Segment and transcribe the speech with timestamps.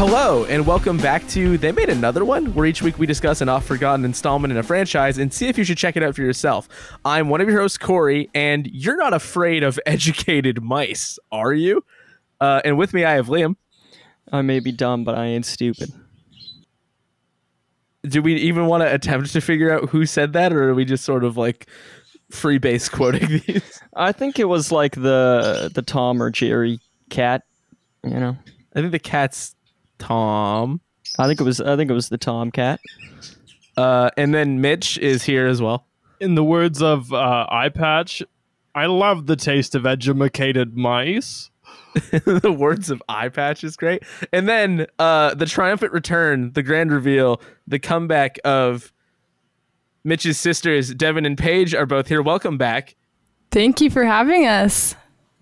[0.00, 3.50] Hello, and welcome back to They Made Another One, where each week we discuss an
[3.50, 6.22] oft forgotten installment in a franchise and see if you should check it out for
[6.22, 6.70] yourself.
[7.04, 11.84] I'm one of your hosts, Corey, and you're not afraid of educated mice, are you?
[12.40, 13.56] Uh, and with me, I have Liam.
[14.32, 15.90] I may be dumb, but I ain't stupid.
[18.04, 20.86] Do we even want to attempt to figure out who said that, or are we
[20.86, 21.68] just sort of like
[22.30, 23.82] free base quoting these?
[23.94, 26.80] I think it was like the the Tom or Jerry
[27.10, 27.42] cat.
[28.02, 28.38] You know,
[28.74, 29.54] I think the cat's
[30.00, 30.80] Tom.
[31.18, 32.80] I think it was I think it was the Tom cat.
[33.76, 35.86] Uh, and then Mitch is here as well.
[36.18, 38.22] In the words of uh, Eye Patch,
[38.74, 41.50] I love the taste of edumacated mice.
[42.10, 44.02] the words of Eye Patch is great.
[44.32, 48.92] And then uh, the triumphant return, the grand reveal, the comeback of
[50.04, 52.22] Mitch's sisters, Devin and Paige, are both here.
[52.22, 52.96] Welcome back.
[53.50, 54.94] Thank you for having us.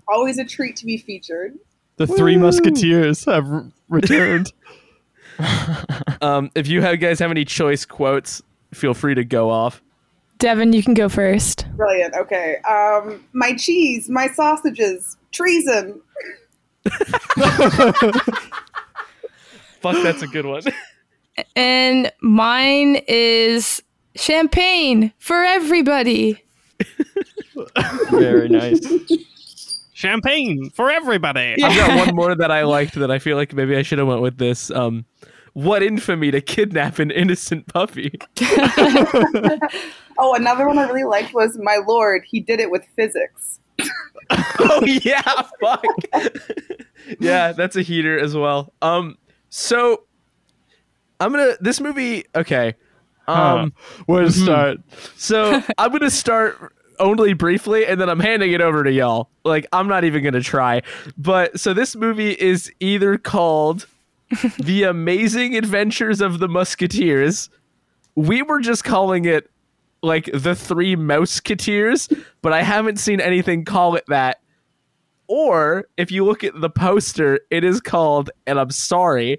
[0.07, 1.55] Always a treat to be featured.
[1.99, 4.53] The Three Musketeers have r- returned.
[6.21, 8.43] Um, if you have, guys have any choice quotes,
[8.75, 9.81] feel free to go off.
[10.39, 11.65] Devin, you can go first.
[11.77, 12.13] Brilliant.
[12.17, 12.57] Okay.
[12.69, 16.01] Um, my cheese, my sausages, treason.
[19.81, 20.63] Fuck, that's a good one.
[21.55, 23.81] And mine is
[24.17, 26.43] champagne for everybody.
[28.11, 28.81] Very nice.
[29.99, 31.61] Champagne for everybody.
[31.61, 34.07] I've got one more that I liked that I feel like maybe I should have
[34.07, 34.71] went with this.
[34.71, 35.07] Um,
[35.55, 38.17] what infamy to kidnap an innocent puppy?
[40.21, 42.25] Oh, another one I really liked was my lord.
[42.27, 43.61] He did it with physics.
[44.31, 45.85] oh yeah, fuck.
[47.21, 48.73] yeah, that's a heater as well.
[48.83, 49.17] Um,
[49.49, 50.03] so
[51.21, 52.25] I'm gonna this movie.
[52.35, 52.75] Okay,
[53.29, 53.73] um,
[54.07, 54.79] Where to start?
[55.17, 59.31] so I'm gonna start only briefly, and then I'm handing it over to y'all.
[59.45, 60.83] Like I'm not even gonna try.
[61.17, 63.87] But so this movie is either called
[64.59, 67.51] The Amazing Adventures of the Musketeers.
[68.15, 69.51] We were just calling it
[70.03, 74.41] like the Three Mouseketeers, but I haven't seen anything call it that.
[75.29, 79.39] Or if you look at the poster, it is called, and I'm sorry.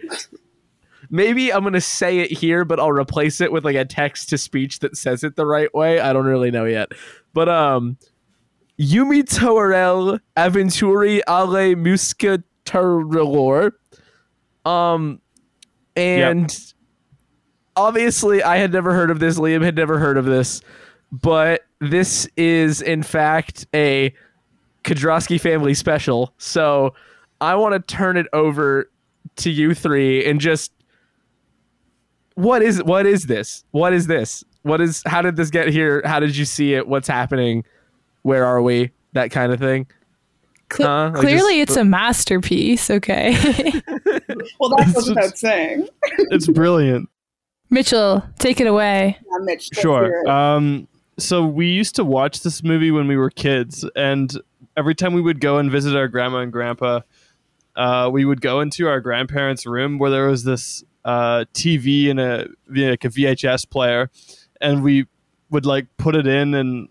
[1.10, 4.38] Maybe I'm gonna say it here, but I'll replace it with like a text to
[4.38, 6.00] speech that says it the right way.
[6.00, 6.92] I don't really know yet.
[7.34, 7.98] But um
[8.80, 13.72] Yumi Torel Aventuri alle Musketerilor.
[14.66, 15.22] Um
[15.96, 16.74] and
[17.76, 19.38] obviously I had never heard of this.
[19.38, 20.62] Liam had never heard of this.
[21.12, 24.14] But this is in fact a
[24.84, 26.34] Kodrowski family special.
[26.38, 26.94] So
[27.42, 28.90] I want to turn it over
[29.38, 30.72] to you three and just
[32.36, 33.64] what is what is this?
[33.72, 34.44] What is this?
[34.64, 36.02] What is how did this get here?
[36.06, 36.88] How did you see it?
[36.88, 37.64] What's happening?
[38.24, 38.92] Where are we?
[39.14, 39.88] That kind of thing.
[40.70, 41.12] Cle- Huh?
[41.16, 42.90] Clearly, just- it's a masterpiece.
[42.90, 43.34] Okay.
[44.60, 45.88] Well, that It's goes without just- saying.
[46.32, 47.10] It's brilliant.
[47.70, 49.18] Mitchell, take it away.
[49.20, 49.70] Yeah, Mitch.
[49.74, 50.28] Sure.
[50.30, 50.88] Um,
[51.18, 54.32] so we used to watch this movie when we were kids, and
[54.78, 57.02] every time we would go and visit our grandma and grandpa,
[57.76, 62.20] uh, we would go into our grandparents' room where there was this uh, TV and
[62.20, 64.10] a like a VHS player,
[64.62, 65.08] and we
[65.50, 66.90] would like put it in and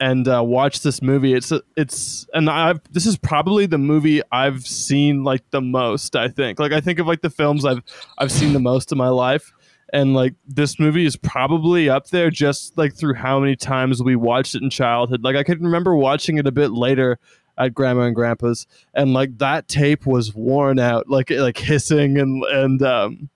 [0.00, 1.34] and uh, watch this movie.
[1.34, 6.14] It's it's and I've this is probably the movie I've seen like the most.
[6.16, 7.82] I think like I think of like the films I've
[8.18, 9.52] I've seen the most in my life
[9.92, 14.16] and like this movie is probably up there just like through how many times we
[14.16, 17.18] watched it in childhood like i could remember watching it a bit later
[17.56, 22.44] at grandma and grandpa's and like that tape was worn out like like hissing and
[22.44, 23.28] and um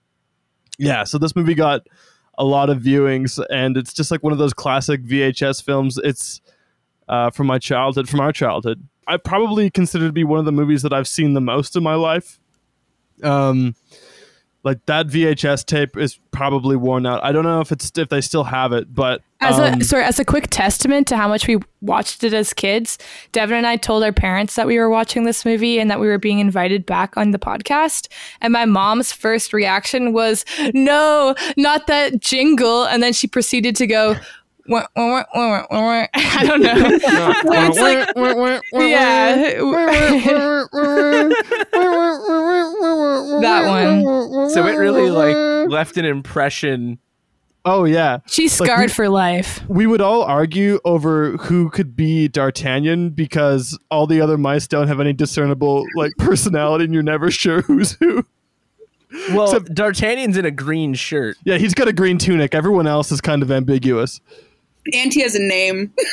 [0.77, 1.81] yeah so this movie got
[2.37, 5.99] a lot of viewings and it's just like one of those classic vhs films.
[6.03, 6.41] It's
[7.07, 8.87] uh from my childhood from our childhood.
[9.07, 11.83] I probably consider to be one of the movies that i've seen the most in
[11.83, 12.39] my life.
[13.21, 13.75] Um
[14.63, 17.23] like that VHS tape is probably worn out.
[17.23, 20.03] I don't know if it's if they still have it, but As um, a sorry,
[20.05, 22.97] as a quick testament to how much we watched it as kids,
[23.33, 26.07] Devin and I told our parents that we were watching this movie and that we
[26.07, 28.07] were being invited back on the podcast.
[28.39, 33.87] And my mom's first reaction was, "No, not that jingle!" And then she proceeded to
[33.87, 34.15] go.
[34.67, 36.73] "Wah, wah, wah, wah, wah, wah." I don't know.
[36.75, 38.07] it's like,
[38.73, 39.35] yeah,
[43.41, 44.49] that one.
[44.49, 46.99] So it really like left an impression.
[47.65, 49.61] oh yeah, She's Like, scarred we- for life.
[49.69, 54.87] we would all argue over who could be D'Artagnan because all the other mice don't
[54.87, 58.25] have any discernible like personality, and you're never sure who's who.
[59.31, 61.37] Well, Except- D'Artagnan's in a green shirt.
[61.45, 62.55] Yeah, he's got a green tunic.
[62.55, 64.19] Everyone else is kind of ambiguous.
[64.93, 65.93] And he has a name.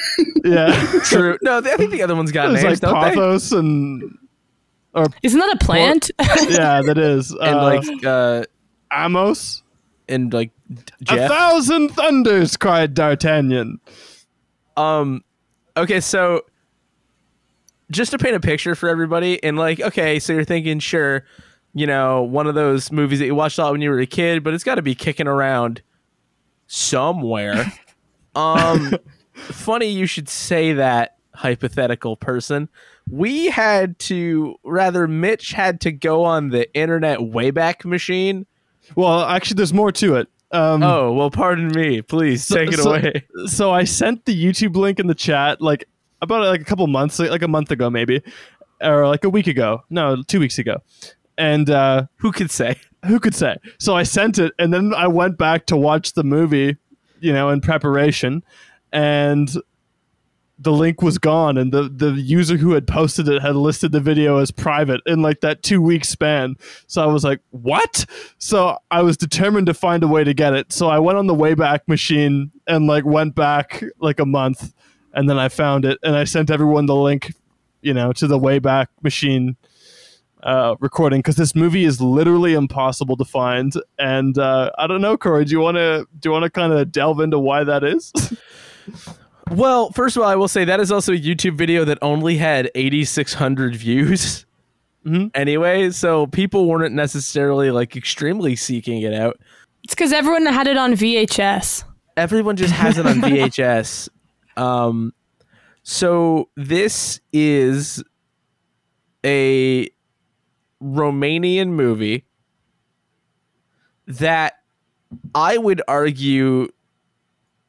[0.44, 1.36] Yeah, True.
[1.42, 3.14] No, I think the other one's got there's names, like don't they?
[3.14, 4.16] Pothos and
[5.22, 6.10] Isn't that a plant?
[6.48, 7.30] yeah, that is.
[7.42, 8.44] and uh, like uh
[8.90, 9.62] Amos.
[10.08, 10.50] and like
[11.08, 12.56] A thousand thunders!
[12.56, 13.80] cried D'Artagnan.
[14.78, 15.22] Um,
[15.76, 16.42] okay, so
[17.90, 21.24] just to paint a picture for everybody, and like, okay, so you're thinking, sure,
[21.74, 24.06] you know, one of those movies that you watched a lot when you were a
[24.06, 25.82] kid, but it's got to be kicking around
[26.66, 27.70] somewhere.
[28.34, 28.92] Um,
[29.34, 32.68] funny you should say that, hypothetical person.
[33.10, 38.46] We had to, rather, Mitch had to go on the internet Wayback Machine.
[38.94, 40.28] Well, actually, there's more to it.
[40.52, 42.02] Um, Oh, well, pardon me.
[42.02, 43.24] Please So- take it so- away.
[43.46, 45.84] so I sent the YouTube link in the chat like
[46.22, 48.20] about like a couple months, like, like a month ago maybe,
[48.82, 49.82] or like a week ago.
[49.90, 50.78] No, two weeks ago.
[51.38, 52.76] And uh, Who could say?
[53.06, 53.56] who could say?
[53.78, 56.76] So I sent it, and then I went back to watch the movie,
[57.20, 58.42] you know, in preparation,
[58.92, 59.54] and
[60.58, 64.00] the link was gone, and the the user who had posted it had listed the
[64.00, 66.56] video as private in like that two week span.
[66.86, 68.04] So I was like, what?
[68.38, 70.72] So I was determined to find a way to get it.
[70.72, 74.74] So I went on the Wayback Machine and like went back like a month,
[75.14, 77.32] and then I found it, and I sent everyone the link,
[77.80, 79.56] you know, to the Wayback Machine
[80.42, 83.72] uh, recording because this movie is literally impossible to find.
[83.98, 85.44] And uh, I don't know, Corey.
[85.44, 88.12] Do you want to do you want to kind of delve into why that is?
[89.52, 92.36] Well, first of all, I will say that is also a YouTube video that only
[92.36, 94.46] had 8,600 views.
[95.04, 95.32] Mhm.
[95.34, 99.40] Anyway, so people weren't necessarily like extremely seeking it out.
[99.82, 101.82] it's because everyone had it on VHS.
[102.16, 104.08] Everyone just has it on VHS.
[104.56, 105.12] Um,
[105.82, 108.04] so this is
[109.24, 109.88] a
[110.82, 112.24] Romanian movie
[114.06, 114.54] that
[115.34, 116.68] I would argue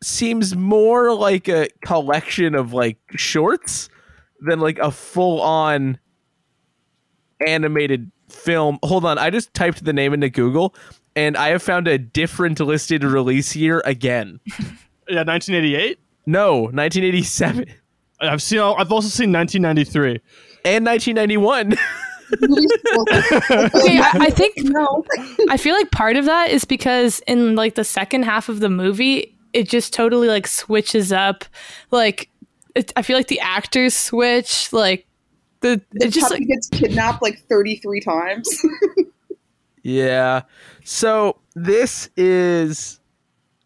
[0.04, 3.90] seems more like a collection of like shorts
[4.40, 6.00] than like a full on
[7.46, 8.80] animated film.
[8.84, 10.74] Hold on, I just typed the name into Google
[11.16, 14.40] and I have found a different listed release year again.
[15.08, 16.00] yeah, 1988.
[16.26, 17.66] No, 1987
[18.22, 18.60] I've seen.
[18.60, 20.22] I've also seen 1993.
[20.64, 21.76] and 1991.
[22.34, 25.06] Okay, I, I think no.
[25.50, 28.70] I feel like part of that is because in like the second half of the
[28.70, 31.46] movie, it just totally like switches up.
[31.92, 32.30] Like,
[32.76, 34.72] it, I feel like the actors switch.
[34.72, 35.08] Like,
[35.62, 38.66] the The it just like gets kidnapped like 33 times.
[39.84, 40.44] Yeah.
[40.84, 43.00] So this is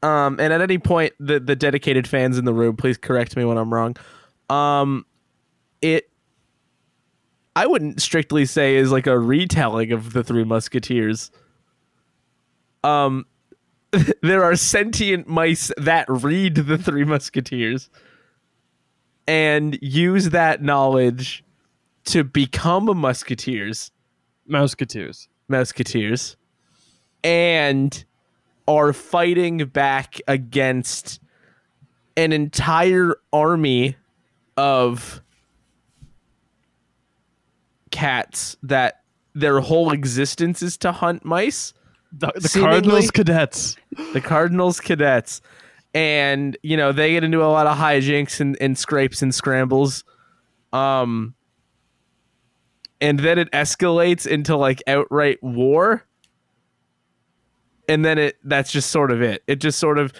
[0.02, 3.44] um and at any point the the dedicated fans in the room please correct me
[3.46, 3.96] when I'm wrong.
[4.50, 5.06] Um
[5.82, 6.10] it
[7.56, 11.32] I wouldn't strictly say is like a retelling of the Three Musketeers.
[12.84, 13.26] Um
[14.22, 17.90] there are sentient mice that read the Three Musketeers
[19.28, 21.44] and use that knowledge
[22.06, 23.92] to become musketeers
[24.48, 25.28] Musketeers.
[25.48, 26.38] Musketeers
[27.24, 28.06] and
[28.68, 31.20] are fighting back against
[32.16, 33.96] an entire army
[34.58, 35.22] of
[37.96, 39.02] cats that
[39.34, 41.74] their whole existence is to hunt mice
[42.12, 43.78] The, the Cardinals cadets.
[44.14, 45.42] the Cardinals cadets.
[45.94, 50.04] And, you know, they get into a lot of hijinks and, and scrapes and scrambles.
[50.74, 51.36] Um
[53.02, 56.04] and then it escalates into like outright war.
[57.88, 59.44] And then it that's just sort of it.
[59.48, 60.12] It just sort of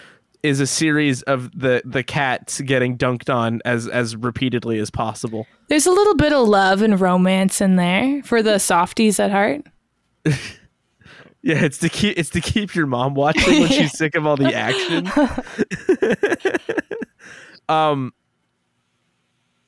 [0.46, 5.46] is a series of the the cats getting dunked on as as repeatedly as possible.
[5.68, 9.62] there's a little bit of love and romance in there for the softies at heart.
[11.42, 14.36] Yeah, it's to keep it's to keep your mom watching when she's sick of all
[14.36, 15.06] the action.
[17.68, 18.12] um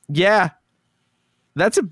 [0.09, 0.49] Yeah.
[1.55, 1.83] That's a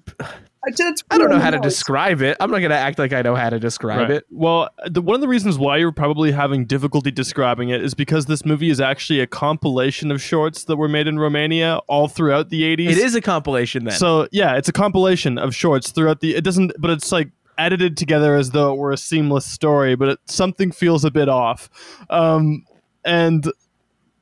[1.11, 2.37] I don't know really how to describe it.
[2.39, 4.25] I'm not going to act like I know how to describe it.
[4.31, 8.25] Well, the, one of the reasons why you're probably having difficulty describing it is because
[8.25, 12.49] this movie is actually a compilation of shorts that were made in Romania all throughout
[12.49, 12.89] the 80s.
[12.89, 13.95] It is a compilation then.
[13.95, 16.35] So yeah, it's a compilation of shorts throughout the.
[16.35, 20.09] It doesn't, but it's like edited together as though it were a seamless story, but
[20.09, 21.69] it, something feels a bit off.
[22.09, 22.65] Um,
[23.05, 23.51] and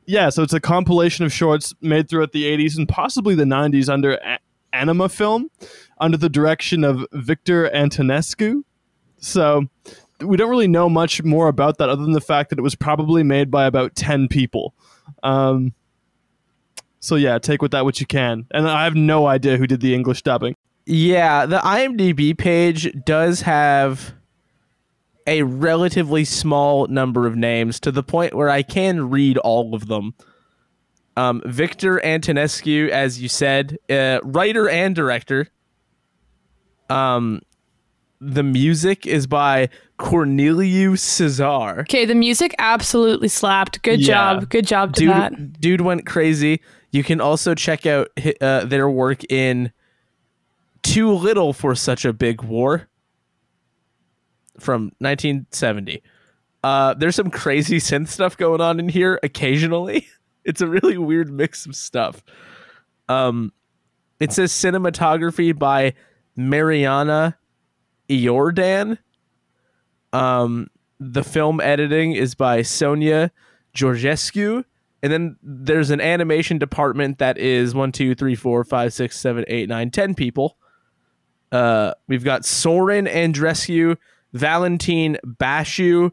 [0.05, 3.89] yeah, so it's a compilation of shorts made throughout the '80s and possibly the '90s
[3.89, 4.39] under a-
[4.75, 5.49] Anima Film,
[5.99, 8.63] under the direction of Victor Antonescu.
[9.17, 9.67] So
[10.21, 12.75] we don't really know much more about that other than the fact that it was
[12.75, 14.73] probably made by about ten people.
[15.23, 15.73] Um,
[16.99, 18.45] so yeah, take with that what you can.
[18.51, 20.55] And I have no idea who did the English dubbing.
[20.85, 24.13] yeah, the IMDb page does have
[25.27, 29.87] a relatively small number of names to the point where I can read all of
[29.87, 30.13] them.
[31.17, 35.47] Um, Victor Antonescu, as you said, uh, writer and director.
[36.89, 37.41] Um,
[38.19, 39.69] the music is by
[39.99, 41.81] Corneliu Cezar.
[41.81, 43.81] Okay, the music absolutely slapped.
[43.81, 44.07] Good Yeah.
[44.35, 44.49] job.
[44.49, 45.61] Good job to Dude, that.
[45.61, 46.61] dude went crazy.
[46.91, 48.09] You can also check out
[48.41, 49.71] uh, their work in
[50.83, 52.87] Too Little for Such a Big War
[54.59, 56.01] from 1970.
[56.63, 60.07] Uh, there's some crazy synth stuff going on in here occasionally.
[60.45, 62.23] It's a really weird mix of stuff.
[63.09, 63.51] Um,
[64.19, 65.93] it says cinematography by
[66.35, 67.37] Mariana
[68.09, 68.97] Iordan.
[70.13, 70.67] Um,
[70.99, 73.31] the film editing is by Sonia
[73.75, 74.63] Georgescu.
[75.03, 79.45] And then there's an animation department that is one, two, three, four, five, six, seven,
[79.47, 80.57] eight, nine, ten people.
[81.51, 83.97] Uh, we've got Soren Andrescu,
[84.33, 86.11] Valentin Bashu,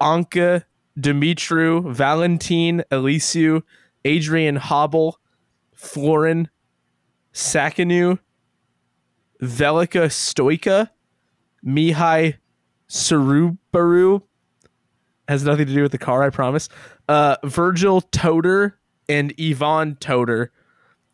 [0.00, 0.64] Anka
[0.98, 3.62] Dimitru, Valentin Elisiu,
[4.04, 5.18] Adrian Hobble,
[5.74, 6.48] Florin
[7.32, 8.18] Sakanu,
[9.42, 10.90] Velika Stoika,
[11.64, 12.36] Mihai
[12.88, 14.22] Sarubaru.
[15.28, 16.68] Has nothing to do with the car, I promise.
[17.08, 18.72] Uh, Virgil Toder
[19.08, 20.48] and Yvonne Toder.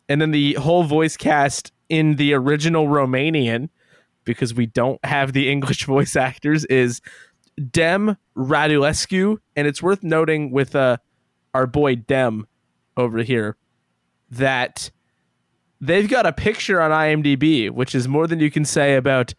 [0.09, 3.69] And then the whole voice cast in the original Romanian,
[4.23, 7.01] because we don't have the English voice actors, is
[7.71, 9.37] Dem Radulescu.
[9.55, 10.97] And it's worth noting with uh,
[11.53, 12.47] our boy Dem
[12.95, 13.57] over here
[14.29, 14.91] that
[15.79, 19.33] they've got a picture on IMDb, which is more than you can say about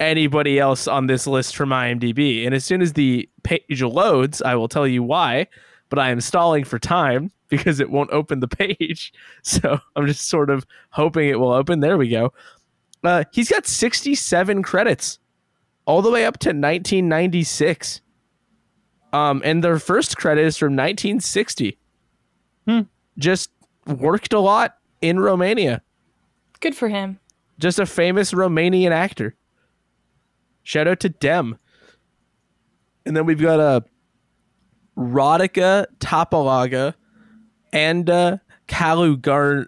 [0.00, 2.44] anybody else on this list from IMDb.
[2.44, 5.46] And as soon as the page loads, I will tell you why.
[5.90, 9.12] But I am stalling for time because it won't open the page.
[9.42, 11.80] So I'm just sort of hoping it will open.
[11.80, 12.32] There we go.
[13.02, 15.18] Uh, he's got 67 credits
[15.86, 18.00] all the way up to 1996.
[19.12, 21.78] Um, and their first credit is from 1960.
[22.66, 22.80] Hmm.
[23.18, 23.50] Just
[23.86, 25.82] worked a lot in Romania.
[26.60, 27.20] Good for him.
[27.58, 29.36] Just a famous Romanian actor.
[30.62, 31.58] Shout out to Dem.
[33.06, 33.80] And then we've got a uh,
[34.96, 36.94] Rodica Tapalaga
[37.72, 38.38] and uh,
[38.68, 39.66] Kalu Gar-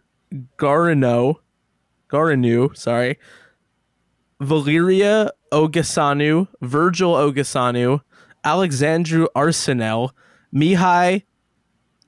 [0.56, 1.36] Garino,
[2.08, 3.18] Garinu, sorry,
[4.40, 8.00] Valeria Ogasanu, Virgil Ogasanu,
[8.44, 10.10] Alexandru Arsinel,
[10.54, 11.24] Mihai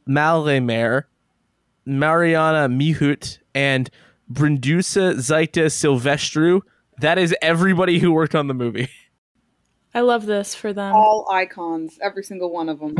[0.08, 1.04] Malemer,
[1.84, 3.90] Mariana Mihut, and
[4.32, 6.60] Brindusa Zaita Silvestru.
[7.00, 8.88] That is everybody who worked on the movie.
[9.94, 10.94] I love this for them.
[10.94, 12.94] All icons, every single one of them.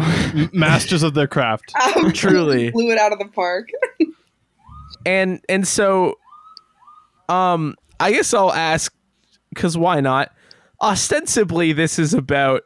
[0.53, 1.75] Masters of their craft.
[2.15, 2.71] Truly.
[2.71, 3.69] blew it out of the park.
[5.07, 6.15] and and so
[7.29, 8.93] um i guess i'll ask
[9.51, 10.33] because why not
[10.81, 12.63] ostensibly this is about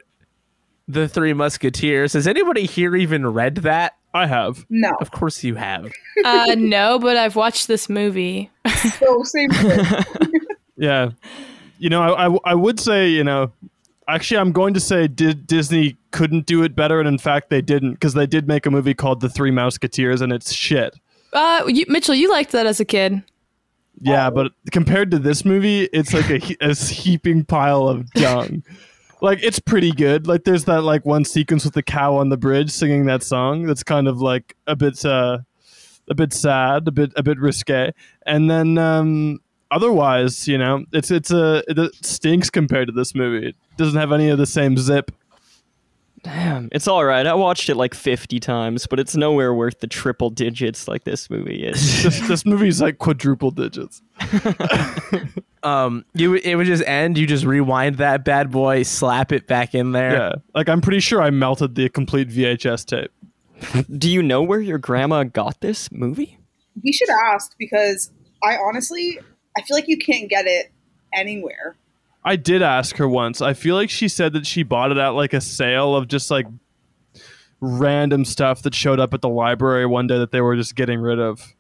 [0.88, 4.66] the three musketeers has anybody here even read that I have.
[4.68, 5.90] No, of course you have
[6.24, 8.50] Uh, no, but I've watched this movie.
[8.98, 9.84] so same thing.
[10.76, 11.10] Yeah.
[11.78, 13.52] You know, I, I, I would say, you know,
[14.08, 17.62] actually, I'm going to say did Disney couldn't do it better, and in fact, they
[17.62, 20.98] didn't because they did make a movie called The Three Musketeers, and it's shit.
[21.32, 23.22] Uh, you, Mitchell, you liked that as a kid.
[24.00, 28.64] Yeah, but compared to this movie, it's like a, a heaping pile of dung.
[29.20, 30.26] like it's pretty good.
[30.26, 33.64] Like there's that like one sequence with the cow on the bridge singing that song.
[33.66, 35.38] That's kind of like a bit uh,
[36.08, 37.92] a bit sad, a bit a bit risque.
[38.26, 43.48] And then um, otherwise, you know, it's it's a it stinks compared to this movie.
[43.48, 45.10] It doesn't have any of the same zip.
[46.22, 47.26] Damn, it's all right.
[47.26, 51.28] I watched it like 50 times, but it's nowhere worth the triple digits like this
[51.28, 52.02] movie is.
[52.04, 54.02] this, this movie's like quadruple digits.
[55.64, 59.76] um you it would just end you just rewind that bad boy slap it back
[59.76, 63.84] in there Yeah, like I'm pretty sure I melted the complete VHS tape.
[63.96, 66.38] Do you know where your grandma got this movie?
[66.82, 68.10] we should ask because
[68.42, 69.18] I honestly,
[69.56, 70.72] I feel like you can't get it
[71.14, 71.76] anywhere.
[72.24, 73.40] I did ask her once.
[73.42, 76.30] I feel like she said that she bought it at like a sale of just
[76.30, 76.46] like
[77.60, 81.00] random stuff that showed up at the library one day that they were just getting
[81.00, 81.54] rid of.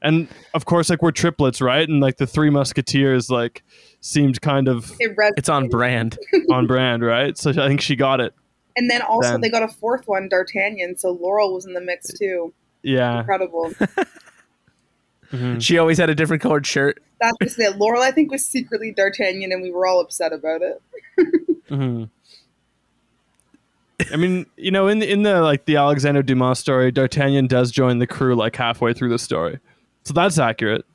[0.00, 1.88] And of course, like we're triplets, right?
[1.88, 3.64] And like the Three Musketeers, like
[4.00, 6.18] seemed kind of It it's on brand
[6.50, 7.36] on brand, right?
[7.36, 8.32] So I think she got it.
[8.76, 10.98] And then also Then- they got a fourth one, D'Artagnan.
[10.98, 12.54] So Laurel was in the mix too.
[12.84, 13.20] Yeah.
[13.20, 13.72] Incredible.
[15.32, 15.60] Mhm.
[15.62, 17.76] she always had a different colored shirt That's just it.
[17.76, 20.82] Laurel, I think, was secretly D'Artagnan, and we were all upset about it.
[21.68, 22.08] Mhm.
[24.12, 27.70] I mean, you know, in the, in the like the Alexander Dumas story, D'Artagnan does
[27.72, 29.58] join the crew like halfway through the story,
[30.04, 30.86] so that's accurate.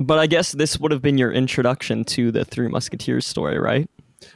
[0.00, 3.88] But I guess this would have been your introduction to the Three Musketeers story, right?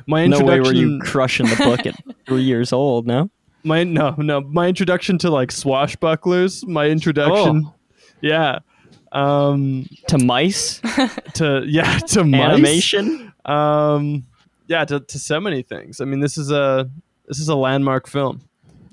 [0.06, 1.96] My No way were introduction, you crushing the book at
[2.28, 3.28] three years old, no?
[3.64, 7.74] my no, no, my introduction to like swashbucklers, my introduction, Oh.
[8.20, 8.60] Yeah,
[9.12, 10.80] um, To mice,
[11.34, 12.40] to yeah, to mice.
[12.40, 13.32] animation.
[13.44, 14.26] Um,
[14.68, 16.00] yeah, to, to so many things.
[16.00, 16.90] I mean, this is a
[17.26, 18.42] this is a landmark film.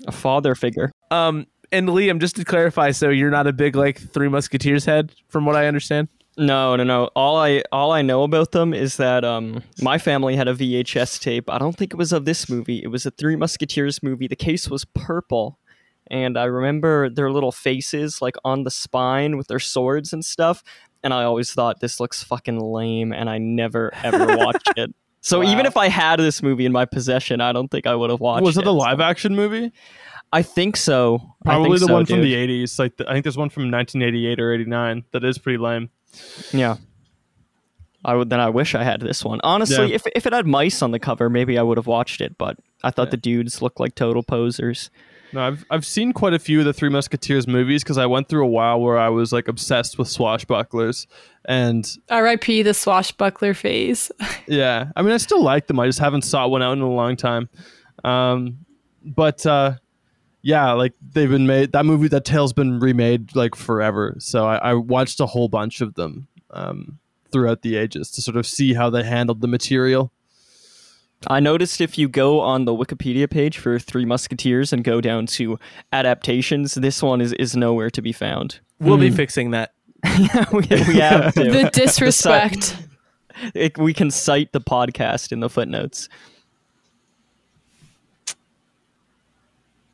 [0.06, 0.92] A father figure.
[1.10, 5.12] Um, and Liam, just to clarify, so you're not a big like Three Musketeers head,
[5.28, 6.08] from what I understand.
[6.36, 7.10] No, no, no.
[7.16, 11.20] All I all I know about them is that um my family had a VHS
[11.20, 11.48] tape.
[11.48, 12.82] I don't think it was of this movie.
[12.82, 14.26] It was a Three Musketeers movie.
[14.28, 15.58] The case was purple.
[16.10, 20.62] And I remember their little faces like on the spine with their swords and stuff.
[21.02, 24.94] And I always thought this looks fucking lame and I never ever watched it.
[25.20, 28.10] So even if I had this movie in my possession, I don't think I would
[28.10, 28.44] have watched it.
[28.44, 28.66] Was it it.
[28.66, 29.72] a live action movie?
[30.32, 31.22] I think so.
[31.44, 32.26] Probably think the so, one from dude.
[32.26, 32.78] the '80s.
[32.78, 35.88] Like the, I think there's one from 1988 or '89 that is pretty lame.
[36.52, 36.76] Yeah.
[38.04, 39.40] I would then I wish I had this one.
[39.42, 39.94] Honestly, Yeah.
[39.94, 42.58] if if it had mice on the cover, maybe I would have watched it, but
[42.82, 43.12] I thought Yeah.
[43.12, 44.90] the dudes looked like total posers.
[45.34, 48.28] No, I've I've seen quite a few of the Three Musketeers movies because I went
[48.28, 51.06] through a while where I was like obsessed with swashbucklers,
[51.44, 52.62] and R.I.P.
[52.62, 54.12] the swashbuckler phase.
[54.46, 55.80] yeah, I mean I still like them.
[55.80, 57.48] I just haven't sought one out in a long time.
[58.04, 58.64] Um,
[59.04, 59.74] but uh,
[60.42, 61.72] yeah, like they've been made.
[61.72, 64.14] That movie, that tale's been remade like forever.
[64.18, 66.98] So I, I watched a whole bunch of them um,
[67.32, 70.12] throughout the ages to sort of see how they handled the material.
[71.28, 75.26] I noticed if you go on the Wikipedia page for Three Musketeers and go down
[75.26, 75.58] to
[75.92, 78.60] adaptations, this one is, is nowhere to be found.
[78.80, 79.16] We'll be Hmm.
[79.16, 79.72] fixing that.
[80.18, 81.44] yeah, we, we have to.
[81.50, 82.76] the disrespect.
[83.54, 86.08] It- we can cite the podcast in the footnotes.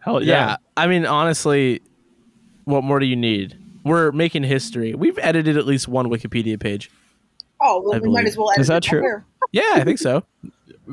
[0.00, 0.56] Hell Yeah.
[0.76, 1.80] I mean, honestly,
[2.64, 3.56] what more do you need?
[3.84, 4.94] We're making history.
[4.94, 6.90] We've edited at least one Wikipedia page.
[7.60, 9.00] Oh, well, I we might as well edit Is that it true?
[9.00, 9.24] there.
[9.52, 10.22] Yeah, I think so.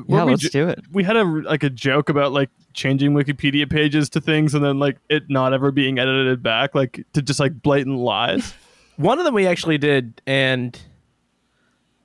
[0.07, 0.79] Yeah, let's ju- do it.
[0.91, 4.79] we had a like a joke about like changing Wikipedia pages to things and then
[4.79, 8.53] like it not ever being edited back, like to just like blatant lies.
[8.95, 10.79] One of them we actually did, and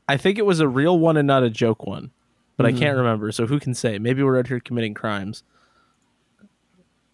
[0.09, 2.11] I think it was a real one and not a joke one,
[2.59, 2.81] but I mm-hmm.
[2.81, 3.33] can't remember.
[3.33, 3.99] So who can say?
[3.99, 5.43] Maybe we're out here committing crimes.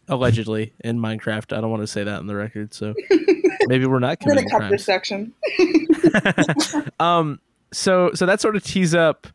[0.09, 1.57] Allegedly in Minecraft.
[1.57, 2.95] I don't want to say that on the record, so
[3.69, 5.33] maybe we're not We're gonna cut this section.
[7.01, 7.41] um
[7.73, 9.27] so so that sort of tees up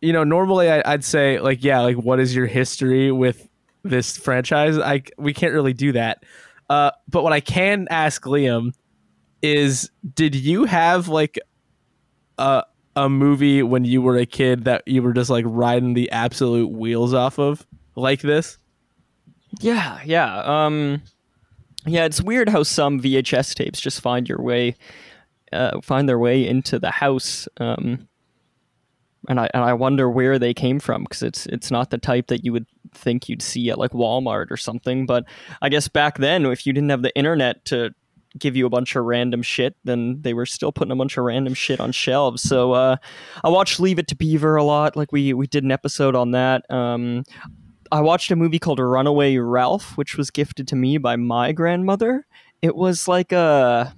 [0.00, 3.48] you know normally I, i'd say like yeah like what is your history with
[3.84, 6.24] this franchise i we can't really do that
[6.70, 8.72] uh but what i can ask liam
[9.42, 11.38] is did you have like
[12.38, 12.64] a
[12.96, 16.70] a movie when you were a kid that you were just like riding the absolute
[16.70, 18.58] wheels off of like this
[19.60, 20.40] Yeah, yeah.
[20.40, 21.02] Um,
[21.86, 24.76] yeah, it's weird how some VHS tapes just find your way,
[25.52, 27.48] uh, find their way into the house.
[27.58, 28.08] Um,
[29.28, 32.26] and I and I wonder where they came from because it's it's not the type
[32.28, 35.06] that you would think you'd see at like Walmart or something.
[35.06, 35.24] But
[35.60, 37.94] I guess back then, if you didn't have the internet to
[38.38, 41.24] give you a bunch of random shit, then they were still putting a bunch of
[41.24, 42.42] random shit on shelves.
[42.42, 42.96] So uh,
[43.44, 44.96] I watched Leave It to Beaver a lot.
[44.96, 46.68] Like we we did an episode on that.
[46.70, 47.24] Um,
[47.92, 52.26] I watched a movie called Runaway Ralph, which was gifted to me by my grandmother.
[52.62, 53.94] It was like a,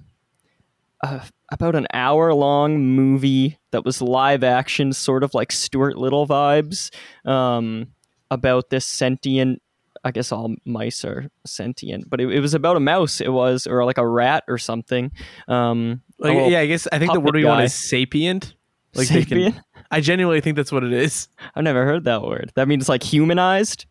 [1.01, 6.27] a about an hour long movie that was live action, sort of like Stuart Little
[6.27, 6.93] vibes,
[7.25, 7.87] um,
[8.29, 9.61] about this sentient.
[10.03, 13.21] I guess all mice are sentient, but it, it was about a mouse.
[13.21, 15.11] It was, or like a rat or something.
[15.47, 18.55] Um, like yeah i guess i think the word we want is sapient
[18.93, 19.55] like they can- sapient?
[19.95, 22.51] I genuinely think that's what it is I've never heard that word.
[22.55, 23.85] That means like humanized.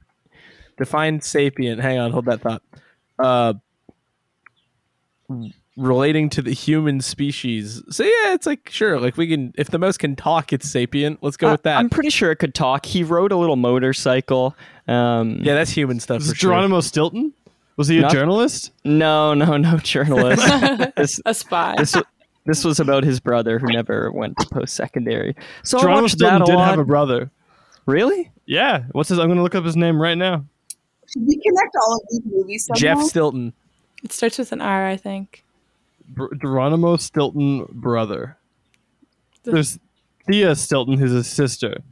[0.76, 1.80] Define sapient.
[1.80, 2.62] Hang on, hold that thought.
[3.18, 3.54] Uh,
[5.76, 7.82] relating to the human species.
[7.90, 9.52] So yeah, it's like sure, like we can.
[9.56, 11.18] If the mouse can talk, it's sapient.
[11.22, 11.78] Let's go I- with that.
[11.78, 12.86] I'm pretty sure it could talk.
[12.86, 14.56] He rode a little motorcycle.
[14.88, 16.50] Um, yeah, that's human stuff Was for it sure.
[16.50, 17.32] Geronimo Stilton?
[17.76, 18.70] Was he a Not- journalist?
[18.84, 20.42] No, no, no journalist.
[20.96, 21.74] this, a spy.
[21.78, 22.02] this, wa-
[22.46, 25.34] this was about his brother who never went to post secondary.
[25.62, 26.70] So I Geronimo watched Stilton that a did lot.
[26.70, 27.30] have a brother.
[27.86, 28.30] really?
[28.46, 28.84] Yeah.
[28.92, 29.18] What's his?
[29.18, 30.44] I'm gonna look up his name right now.
[31.12, 32.78] Should we connect all of these movies somehow?
[32.80, 33.52] Jeff Stilton.
[34.02, 35.44] it starts with an R, I think.
[36.08, 38.36] Br- Geronimo Stilton brother.
[39.44, 39.78] There's
[40.26, 41.82] Thea Stilton, who's his sister.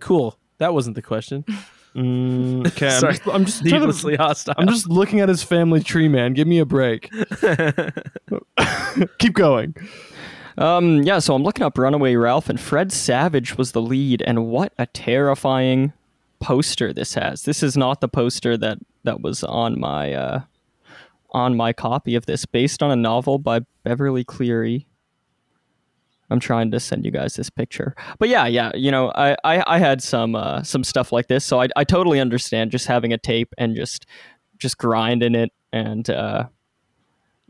[0.00, 0.38] Cool.
[0.58, 1.44] That wasn't the question.
[1.96, 3.12] Mm, okay, I'm Sorry.
[3.14, 4.54] just, I'm just trying to- Needlessly hostile.
[4.58, 6.32] I'm just looking at his family tree, man.
[6.34, 7.10] Give me a break.
[9.18, 9.74] Keep going.
[10.56, 14.46] Um, yeah, so I'm looking up Runaway Ralph, and Fred Savage was the lead, and
[14.46, 15.92] what a terrifying
[16.40, 17.42] poster this has.
[17.42, 20.40] This is not the poster that that was on my uh,
[21.30, 24.86] on my copy of this, based on a novel by Beverly Cleary.
[26.30, 29.62] I'm trying to send you guys this picture, but yeah, yeah, you know, I I,
[29.66, 33.12] I had some uh, some stuff like this, so I I totally understand just having
[33.12, 34.06] a tape and just
[34.58, 36.08] just grinding it and.
[36.08, 36.46] Uh,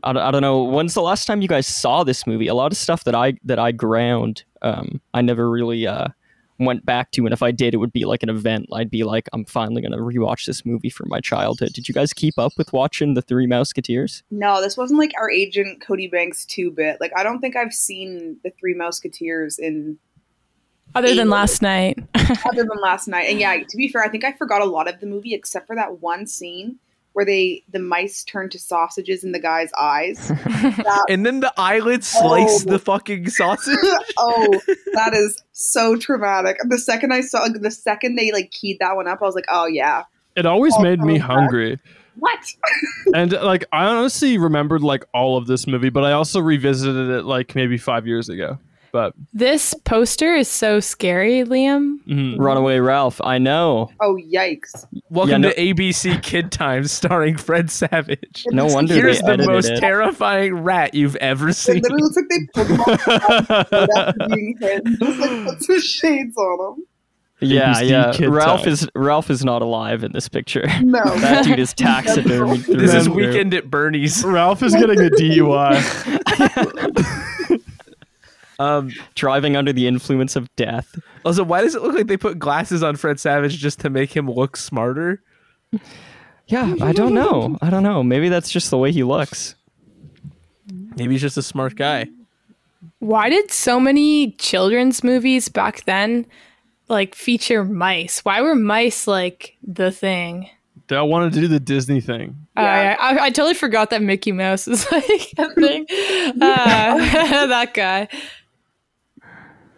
[0.03, 0.61] I, I don't know.
[0.63, 2.47] When's the last time you guys saw this movie?
[2.47, 6.09] A lot of stuff that I that I ground, um, I never really uh,
[6.57, 8.67] went back to, and if I did, it would be like an event.
[8.73, 11.73] I'd be like, I'm finally gonna rewatch this movie from my childhood.
[11.73, 14.23] Did you guys keep up with watching the Three Musketeers?
[14.31, 16.97] No, this wasn't like our agent Cody Banks two bit.
[17.01, 19.97] Like I don't think I've seen the Three Musketeers in
[20.93, 21.99] Other than last night.
[22.45, 23.29] other than last night.
[23.29, 25.67] And yeah, to be fair, I think I forgot a lot of the movie except
[25.67, 26.79] for that one scene
[27.15, 30.27] where they the mice turn to sausages in the guy's eyes.
[30.45, 32.69] That- And then the eyelids slice Oh.
[32.71, 33.77] the fucking sausage.
[34.17, 34.61] oh,
[34.93, 36.57] that is so traumatic.
[36.67, 39.45] The second I saw, the second they like keyed that one up, I was like,
[39.49, 40.03] oh yeah,
[40.35, 41.79] It always Oh, made me hungry.
[42.19, 42.39] what?
[43.13, 47.23] and like I honestly remembered like all of this movie, but I also revisited it
[47.23, 48.57] like maybe five years ago.
[48.95, 51.97] But this poster is so scary, Liam.
[52.07, 52.39] mhm.
[52.39, 53.19] Runaway Ralph.
[53.21, 53.89] I know.
[53.99, 54.85] Oh yikes!
[55.09, 58.45] Welcome no- to ABC Kid Times starring Fred Savage.
[58.45, 59.81] It No looks like- wonder Here's they the most it.
[59.81, 61.81] terrifying rat you've ever It seen.
[61.81, 65.43] literally looks like they pulled him off the right after being hit and just like
[65.45, 66.83] put some shades on him.
[67.41, 68.11] Yeah, ABC yeah.
[68.13, 68.69] Kid Ralph Time.
[68.71, 70.63] is Ralph is not alive in this picture.
[70.81, 72.59] No, that dude is taxidermy.
[72.59, 73.09] through This is.
[73.09, 74.23] Weekend at Bernie's.
[74.23, 75.75] Ralph is getting a DUI.
[78.59, 80.97] Um, driving under the influence of death.
[81.25, 84.15] also, why does it look like they put glasses on Fred Savage just to make
[84.15, 85.21] him look smarter?
[86.47, 87.57] Yeah, I don't know.
[87.61, 88.01] I don't know.
[88.03, 89.55] Maybe that's just the way he looks.
[90.95, 92.07] Maybe he's just a smart guy.
[92.99, 96.25] Why did so many children's movies back then
[96.87, 98.23] like feature mice?
[98.23, 100.49] Why were mice like the thing?
[100.91, 102.35] I wanted to do the Disney thing.
[102.55, 102.97] Uh, Yeah.
[102.99, 105.85] I, I totally forgot that Mickey Mouse is like a thing.
[105.89, 106.35] Uh,
[107.47, 108.07] that guy.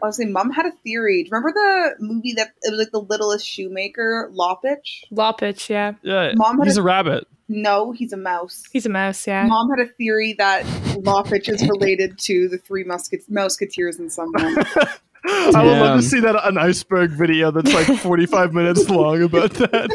[0.02, 1.24] Honestly, Mom had a theory.
[1.24, 5.04] Do you remember the movie that it was like the littlest shoemaker, Lapitch?
[5.12, 5.94] Lapitch, yeah.
[6.04, 7.28] Yeah, Mom had he's a- a rabbit.
[7.50, 8.64] No, he's a mouse.
[8.74, 9.46] He's a mouse, yeah.
[9.48, 10.66] Mom had a theory that
[10.98, 14.56] Lapitch is related to the three musket- musketeers in some way.
[15.26, 19.52] I would love to see that an iceberg video that's like 45 minutes long about
[19.56, 19.90] that.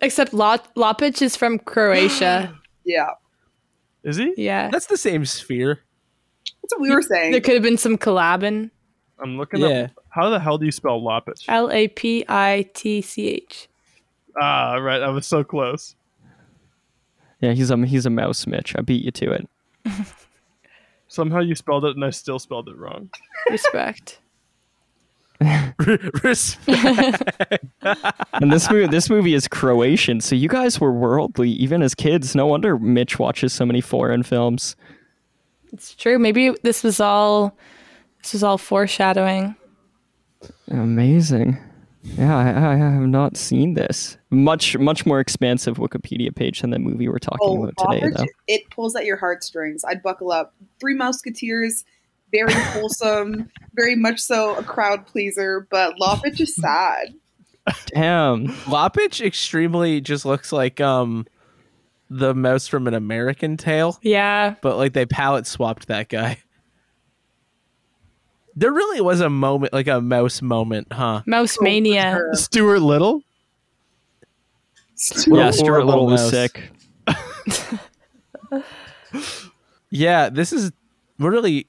[0.00, 2.56] Except Lop- Lapitch is from Croatia.
[2.84, 3.08] Yeah,
[4.04, 4.32] Is he?
[4.36, 4.70] Yeah.
[4.70, 5.80] That's the same sphere.
[6.62, 7.32] that's what we were saying.
[7.32, 8.70] There could have been some collabing.
[9.18, 9.84] I'm looking Yeah.
[9.96, 10.04] up.
[10.10, 11.44] How the hell do you spell Lapitch?
[11.48, 13.68] L A P I T C H.
[14.40, 15.02] Ah, right.
[15.02, 15.94] I was so close.
[17.40, 18.74] Yeah, he's a he's a mouse, Mitch.
[18.76, 19.48] I beat you to it.
[21.08, 23.10] Somehow you spelled it and I still spelled it wrong.
[23.50, 24.20] Respect.
[26.24, 27.64] Respect.
[28.32, 32.34] And this movie this movie is Croatian, so you guys were worldly even as kids.
[32.34, 34.76] No wonder Mitch watches so many foreign films.
[35.72, 36.18] It's true.
[36.18, 37.56] Maybe this was all
[38.26, 39.54] this is all foreshadowing.
[40.68, 41.58] Amazing.
[42.02, 44.18] Yeah, I, I have not seen this.
[44.30, 48.24] Much much more expansive Wikipedia page than the movie we're talking oh, about today, though.
[48.48, 49.84] it pulls at your heartstrings.
[49.84, 50.56] I'd buckle up.
[50.80, 51.84] Three Musketeers,
[52.32, 57.14] very wholesome, very much so a crowd pleaser, but Lapitch is sad.
[57.94, 58.48] Damn.
[58.64, 61.26] Lapitch extremely just looks like um
[62.10, 64.56] the mouse from an American Tale, Yeah.
[64.62, 66.38] but like they palette swapped that guy.
[68.56, 71.22] There really was a moment, like a mouse moment, huh?
[71.26, 72.12] Mouse Oh, mania.
[72.14, 72.34] for.
[72.34, 73.22] Stuart Little?
[75.26, 76.30] What a yeah, Stuart Little was mouse.
[76.30, 76.70] sick.
[79.90, 80.72] Yeah, this is
[81.18, 81.68] we're really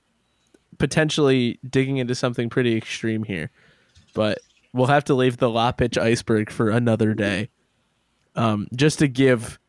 [0.79, 3.51] potentially digging into something pretty extreme here,
[4.13, 4.39] but
[4.73, 7.49] we'll have to leave the Lapitch iceberg for another day.
[8.35, 9.59] Um, just to give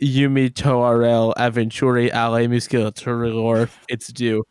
[0.00, 4.44] Yumi Toarel Aventuri alle Musculature its due.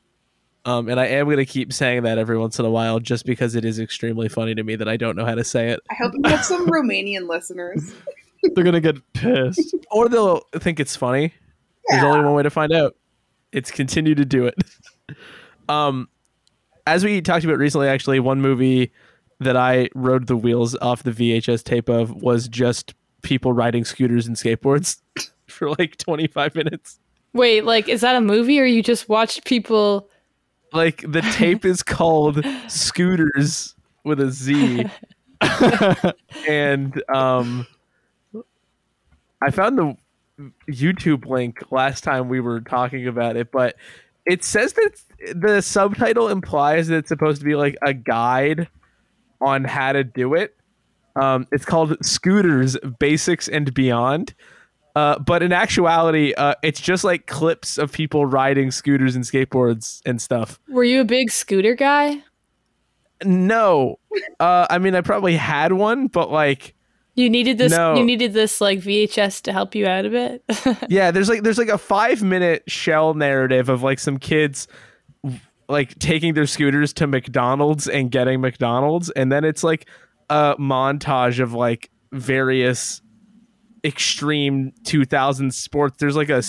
[0.68, 3.26] Um, and I am going to keep saying that every once in a while just
[3.26, 5.80] because it is extremely funny to me that I don't know how to say it.
[5.90, 7.94] I hope you have some Romanian listeners.
[8.44, 9.74] They're going to get pissed.
[9.92, 11.34] Or they'll think it's funny.
[11.88, 12.98] There's only one way to find out.
[13.54, 14.56] It's continue to do it.
[15.70, 16.10] um,
[16.86, 18.92] as we talked about recently, actually, one movie
[19.40, 24.28] that I rode the wheels off the VHS tape of was just people riding scooters
[24.28, 25.00] and skateboards
[25.48, 27.00] for like 25 minutes.
[27.32, 30.10] Wait, like is that a movie or you just watched people
[30.74, 34.86] Like the tape is called Scooters with a Z.
[36.48, 37.68] and um
[39.42, 39.96] I found the
[40.70, 43.76] YouTube link last time we were talking about it, but
[44.26, 44.92] it says that
[45.36, 48.68] the subtitle implies that it's supposed to be like a guide
[49.42, 50.56] on how to do it.
[51.16, 54.34] Um, it's called Scooters Basics and Beyond.
[54.98, 60.02] Uh, but in actuality, uh, it's just like clips of people riding scooters and skateboards
[60.08, 60.60] and stuff.
[60.70, 62.24] were you a big scooter guy?
[63.24, 64.00] No,
[64.40, 66.74] uh, I mean I probably had one, but like
[67.14, 67.72] You needed this.
[67.72, 67.96] No.
[67.96, 70.44] You needed this like VHS to help you out a bit.
[70.90, 74.68] yeah, there's like there's like a five minute shell narrative of like some kids
[75.70, 79.88] like taking their scooters to McDonald's and getting McDonald's, and then it's like
[80.32, 83.04] a montage of like various
[83.84, 85.98] extreme 2000s sports.
[86.00, 86.44] There's like a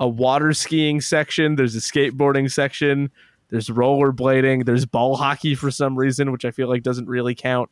[0.00, 1.56] a water skiing section.
[1.56, 3.10] There's a skateboarding section.
[3.48, 4.64] There's rollerblading.
[4.64, 7.70] There's ball hockey for some reason, which I feel like doesn't really count.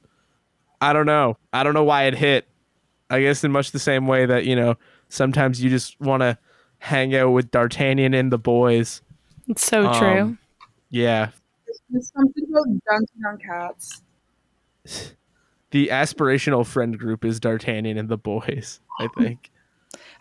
[0.81, 1.37] I don't know.
[1.53, 2.47] I don't know why it hit.
[3.09, 4.77] I guess in much the same way that you know
[5.09, 6.37] sometimes you just want to
[6.79, 9.03] hang out with D'Artagnan and the boys.
[9.49, 10.37] it's so Um, true.
[10.91, 11.31] Yeah,
[11.91, 14.03] There's something about dunking on cats.
[15.71, 18.81] the aspirational friend group is D'Artagnan and the boys.
[18.99, 19.51] I think.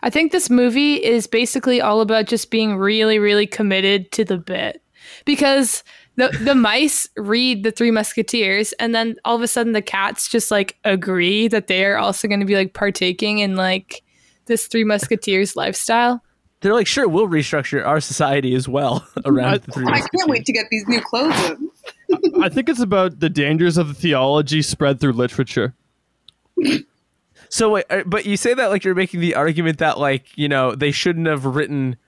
[0.02, 4.38] I think this movie is basically all about just being really, really committed to the
[4.38, 4.82] bit
[5.24, 5.82] because
[6.16, 10.28] the the mice read the Three Musketeers, and then all of a sudden the cats
[10.28, 14.02] just like agree that they are also going to be like partaking in like
[14.46, 16.22] this Three Musketeers lifestyle.
[16.66, 19.86] They're like, sure, we'll restructure our society as well around the three.
[19.86, 22.42] I can't wait to get these new clothes in.
[22.42, 25.76] I think it's about the dangers of theology spread through literature.
[27.50, 30.48] So, wait, uh, but you say that like you're making the argument that like you
[30.48, 31.98] know they shouldn't have written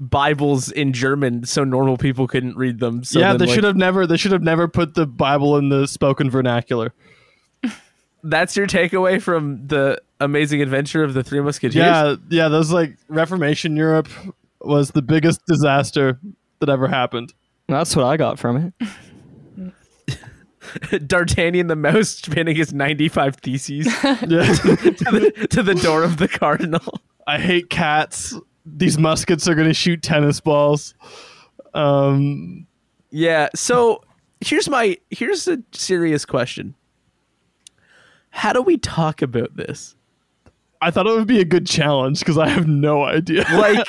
[0.00, 3.04] Bibles in German so normal people couldn't read them.
[3.04, 4.06] So yeah, then, they like, should have never.
[4.06, 6.94] They should have never put the Bible in the spoken vernacular.
[8.24, 11.74] That's your takeaway from the amazing adventure of the Three Musketeers.
[11.74, 12.48] Yeah, yeah.
[12.48, 14.08] Those like Reformation Europe
[14.60, 16.18] was the biggest disaster
[16.60, 17.32] that ever happened.
[17.68, 19.72] That's what I got from it.
[21.06, 24.16] D'Artagnan the mouse spinning his 95 theses Yeah.
[24.20, 27.00] to, the, to the door of the cardinal.
[27.26, 28.34] I hate cats.
[28.64, 30.94] These muskets are gonna shoot tennis balls.
[31.74, 32.66] Um,
[33.10, 33.48] Yeah.
[33.54, 34.02] So
[34.40, 36.74] here's my here's a serious question.
[38.30, 39.94] How do we talk about this?
[40.82, 43.44] I thought it would be a good challenge because I have no idea.
[43.52, 43.86] Like,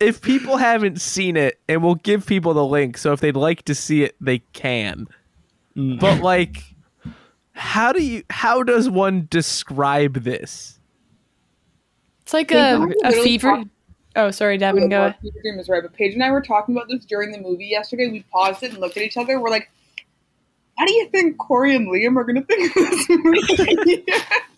[0.00, 3.62] if people haven't seen it, and we'll give people the link, so if they'd like
[3.64, 5.06] to see it, they can.
[5.76, 5.98] Mm.
[6.00, 6.62] But like,
[7.52, 8.22] how do you?
[8.28, 10.78] How does one describe this?
[12.24, 13.48] It's like a, a fever.
[13.50, 13.68] talk-
[14.16, 14.88] Oh, sorry, Devin.
[14.88, 15.12] Go.
[15.22, 17.66] Fever Dream is right, but Paige and I were talking about this during the movie
[17.66, 18.08] yesterday.
[18.08, 19.38] We paused it and looked at each other.
[19.38, 19.70] We're like,
[20.78, 24.04] "How do you think Corey and Liam are going to think of this movie?"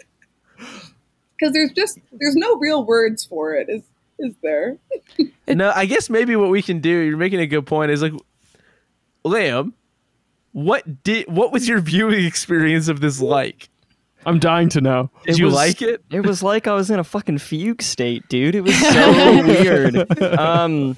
[1.39, 3.69] Because there's just there's no real words for it.
[3.69, 3.83] Is
[4.19, 4.77] is there?
[5.49, 6.91] no, I guess maybe what we can do.
[6.91, 7.91] You're making a good point.
[7.93, 8.13] Is like,
[9.25, 9.73] Liam,
[10.53, 13.69] what did what was your viewing experience of this like?
[14.27, 15.11] I'm dying to know.
[15.25, 16.03] Did It you was- like it?
[16.11, 18.57] It was like I was in a fucking fugue state, dude.
[18.57, 19.97] It was so weird.
[20.39, 20.97] Um,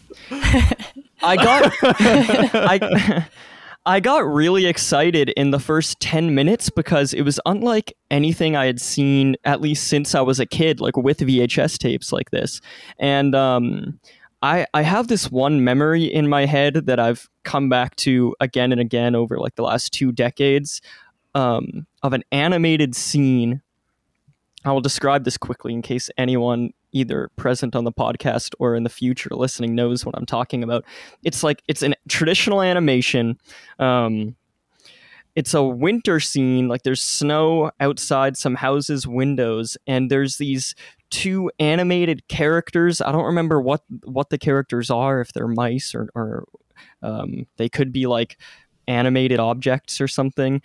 [1.22, 3.26] I got I
[3.86, 8.66] I got really excited in the first 10 minutes because it was unlike anything I
[8.66, 12.60] had seen at least since I was a kid like with VHS tapes like this.
[12.98, 13.98] And um
[14.42, 18.72] I, I have this one memory in my head that I've come back to again
[18.72, 20.80] and again over like the last two decades
[21.34, 23.60] um, of an animated scene
[24.64, 28.82] I will describe this quickly in case anyone either present on the podcast or in
[28.82, 30.84] the future listening knows what I'm talking about.
[31.22, 33.38] It's like it's an traditional animation.
[33.78, 34.36] Um,
[35.36, 40.74] it's a winter scene, like there's snow outside some houses' windows, and there's these
[41.10, 43.00] two animated characters.
[43.00, 46.44] I don't remember what what the characters are, if they're mice or, or
[47.02, 48.38] um, they could be like
[48.88, 50.62] animated objects or something.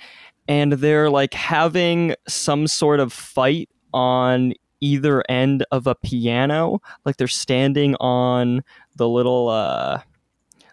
[0.48, 4.54] And they're like having some sort of fight on
[4.86, 8.64] either end of a piano like they're standing on
[8.96, 10.00] the little uh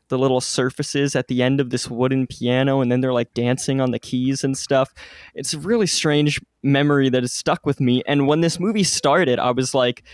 [0.08, 3.80] the little surfaces at the end of this wooden piano and then they're like dancing
[3.80, 4.92] on the keys and stuff
[5.34, 9.38] it's a really strange memory that has stuck with me and when this movie started
[9.38, 10.04] i was like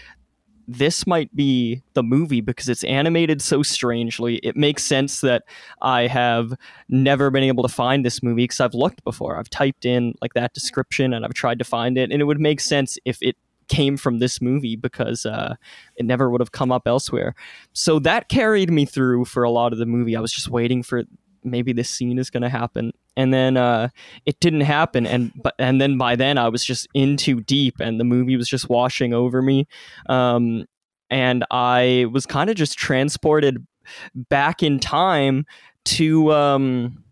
[0.69, 4.37] this might be the movie because it's animated so strangely.
[4.43, 5.45] It makes sense that
[5.81, 6.53] I have
[6.91, 9.39] never been able to find this movie because I've looked before.
[9.39, 12.39] I've typed in like that description and I've tried to find it, and it would
[12.39, 13.37] make sense if it
[13.68, 15.54] came from this movie because uh,
[15.96, 17.35] it never would have come up elsewhere.
[17.72, 20.16] So that carried me through for a lot of the movie.
[20.16, 21.04] I was just waiting for
[21.44, 23.88] maybe this scene is going to happen and then uh,
[24.26, 27.76] it didn't happen and but and then by then i was just in too deep
[27.81, 29.66] and the movie was just washing over me
[30.09, 30.64] um,
[31.11, 33.66] and i was kind of just transported
[34.14, 35.46] back in time
[35.85, 37.04] to um,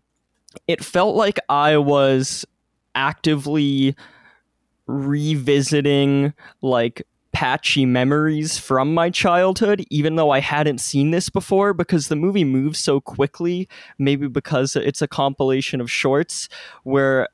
[0.67, 2.45] it felt like i was
[2.95, 3.95] actively
[4.87, 7.05] revisiting like
[7.37, 12.43] patchy memories from my childhood, even though I hadn't seen this before, because the movie
[12.43, 13.69] moves so quickly,
[13.99, 16.49] maybe because it's a compilation of shorts,
[16.83, 17.27] where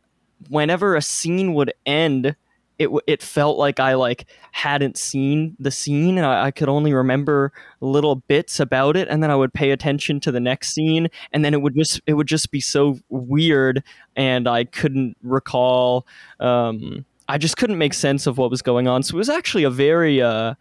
[0.50, 2.36] whenever a scene would end,
[2.80, 6.94] it it felt like I like hadn't seen the scene and I, I could only
[6.94, 11.08] remember little bits about it and then I would pay attention to the next scene
[11.32, 13.84] and then it would just it would just be so weird
[14.16, 16.08] and I couldn't recall
[16.40, 19.64] um I just couldn't make sense of what was going on so it was actually
[19.64, 20.56] a very uh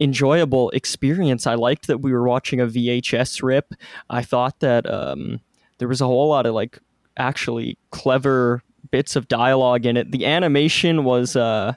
[0.00, 3.74] enjoyable experience I liked that we were watching a VHS rip
[4.08, 5.40] I thought that um
[5.78, 6.78] there was a whole lot of like
[7.16, 10.10] actually clever bits of dialogue in it.
[10.12, 11.74] The animation was uh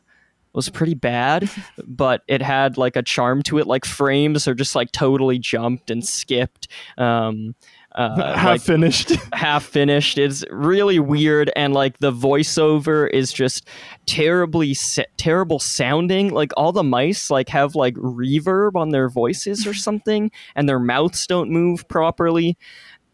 [0.54, 1.50] was pretty bad,
[1.88, 3.68] but it had like a charm to it.
[3.68, 6.68] Like frames are just like totally jumped and skipped.
[6.98, 7.56] Um,
[7.96, 9.12] uh, Half like, finished.
[9.34, 10.18] half finished.
[10.18, 13.68] It's really weird, and like the voiceover is just
[14.06, 16.30] terribly sa- terrible sounding.
[16.30, 20.80] Like all the mice like have like reverb on their voices or something, and their
[20.80, 22.58] mouths don't move properly.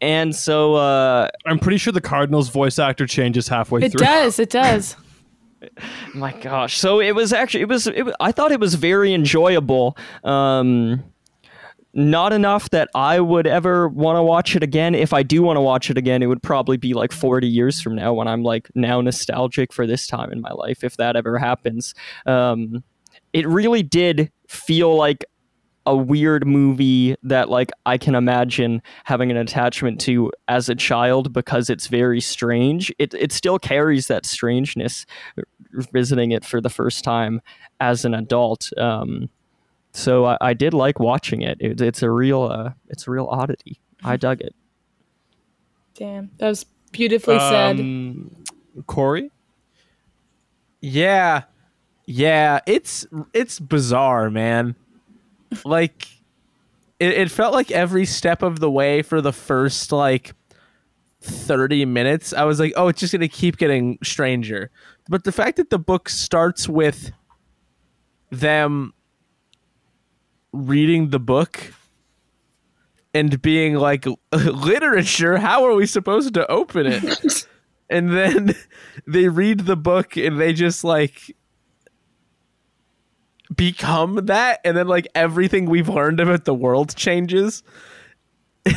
[0.00, 4.00] And so uh, I'm pretty sure the Cardinals voice actor changes halfway through.
[4.00, 4.38] It does.
[4.38, 4.96] It does.
[6.14, 6.78] My gosh.
[6.78, 9.96] So it was actually it was, it was I thought it was very enjoyable.
[10.22, 11.02] Um
[11.98, 14.94] not enough that I would ever want to watch it again.
[14.94, 17.80] If I do want to watch it again, it would probably be like 40 years
[17.80, 21.16] from now when I'm like now nostalgic for this time in my life if that
[21.16, 21.94] ever happens.
[22.24, 22.84] Um
[23.32, 25.24] it really did feel like
[25.86, 31.32] a weird movie that like I can imagine having an attachment to as a child
[31.32, 32.94] because it's very strange.
[32.98, 35.04] It it still carries that strangeness
[35.92, 37.40] visiting it for the first time
[37.80, 38.70] as an adult.
[38.78, 39.30] Um,
[39.98, 41.58] so I, I did like watching it.
[41.60, 41.80] it.
[41.80, 43.80] It's a real uh, it's a real oddity.
[44.04, 44.54] I dug it.
[45.94, 47.80] Damn, that was beautifully said.
[47.80, 48.44] Um,
[48.86, 49.30] Corey?
[50.80, 51.42] Yeah.
[52.06, 54.76] Yeah, it's it's bizarre, man.
[55.64, 56.06] Like
[57.00, 60.32] it, it felt like every step of the way for the first like
[61.20, 64.70] 30 minutes, I was like, oh, it's just going to keep getting stranger.
[65.08, 67.10] But the fact that the book starts with
[68.30, 68.94] them
[70.52, 71.72] reading the book
[73.14, 77.46] and being like, literature, how are we supposed to open it?
[77.90, 78.54] and then
[79.06, 81.34] they read the book and they just like
[83.54, 84.60] become that.
[84.64, 87.62] And then like everything we've learned about the world changes.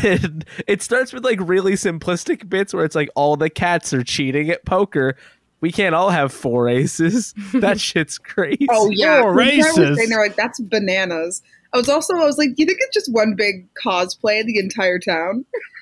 [0.04, 4.04] And it starts with like really simplistic bits where it's like all the cats are
[4.04, 5.18] cheating at poker.
[5.60, 7.34] We can't all have four aces.
[7.54, 8.68] That shit's crazy.
[8.72, 9.98] Oh yeah, Four When I was races.
[9.98, 11.44] saying they're like that's bananas.
[11.74, 14.48] I was also I was like, do you think it's just one big cosplay in
[14.48, 15.46] the entire town?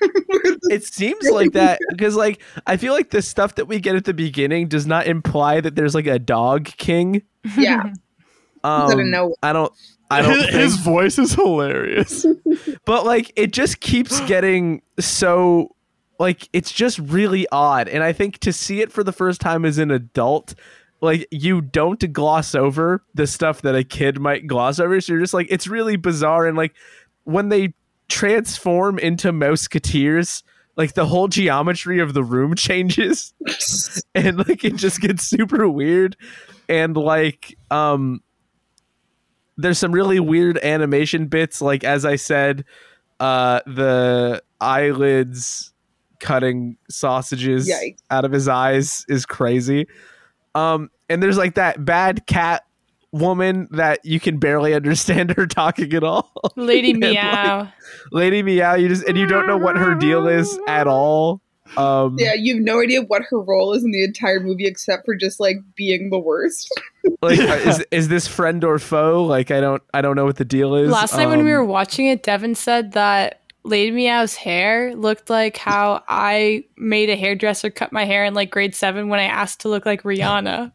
[0.70, 4.04] it seems like that because like i feel like the stuff that we get at
[4.04, 7.22] the beginning does not imply that there's like a dog king
[7.56, 7.92] yeah,
[8.64, 9.34] um, didn't know.
[9.42, 9.72] i don't
[10.10, 12.24] i don't His, think his voice is hilarious.
[12.86, 15.74] but like it just keeps getting so
[16.18, 19.64] like it's just really odd and i think to see it for the first time
[19.64, 20.54] as an adult
[21.00, 25.00] like you don't gloss over the stuff that a kid might gloss over.
[25.00, 26.46] So you're just like it's really bizarre.
[26.46, 26.74] And like
[27.24, 27.74] when they
[28.08, 30.42] transform into mouseketeers
[30.76, 33.34] like the whole geometry of the room changes.
[34.14, 36.16] And like it just gets super weird.
[36.68, 38.20] And like um
[39.56, 41.60] there's some really weird animation bits.
[41.60, 42.64] Like as i said
[43.20, 45.72] uh the eyelids
[46.18, 47.98] cutting sausages Yikes.
[48.10, 49.86] out of his eyes is crazy
[50.54, 52.64] um and there's like that bad cat
[53.12, 57.72] woman that you can barely understand her talking at all Lady And, like, Meow.
[58.12, 61.40] lady meow you just and you don't know what her deal is at all
[61.76, 65.04] um Yeah, you have no idea what her role is in the entire movie except
[65.04, 66.68] for just like being the worst.
[67.22, 70.36] like uh, is is this friend or foe like i don't i don't know what
[70.36, 73.90] the deal is Last night when we Um, were watching it, Devin said that Lady
[73.90, 78.74] Meow's hair looked like how I made a hairdresser cut my hair in like grade
[78.74, 80.72] seven when I asked to look like Rihanna.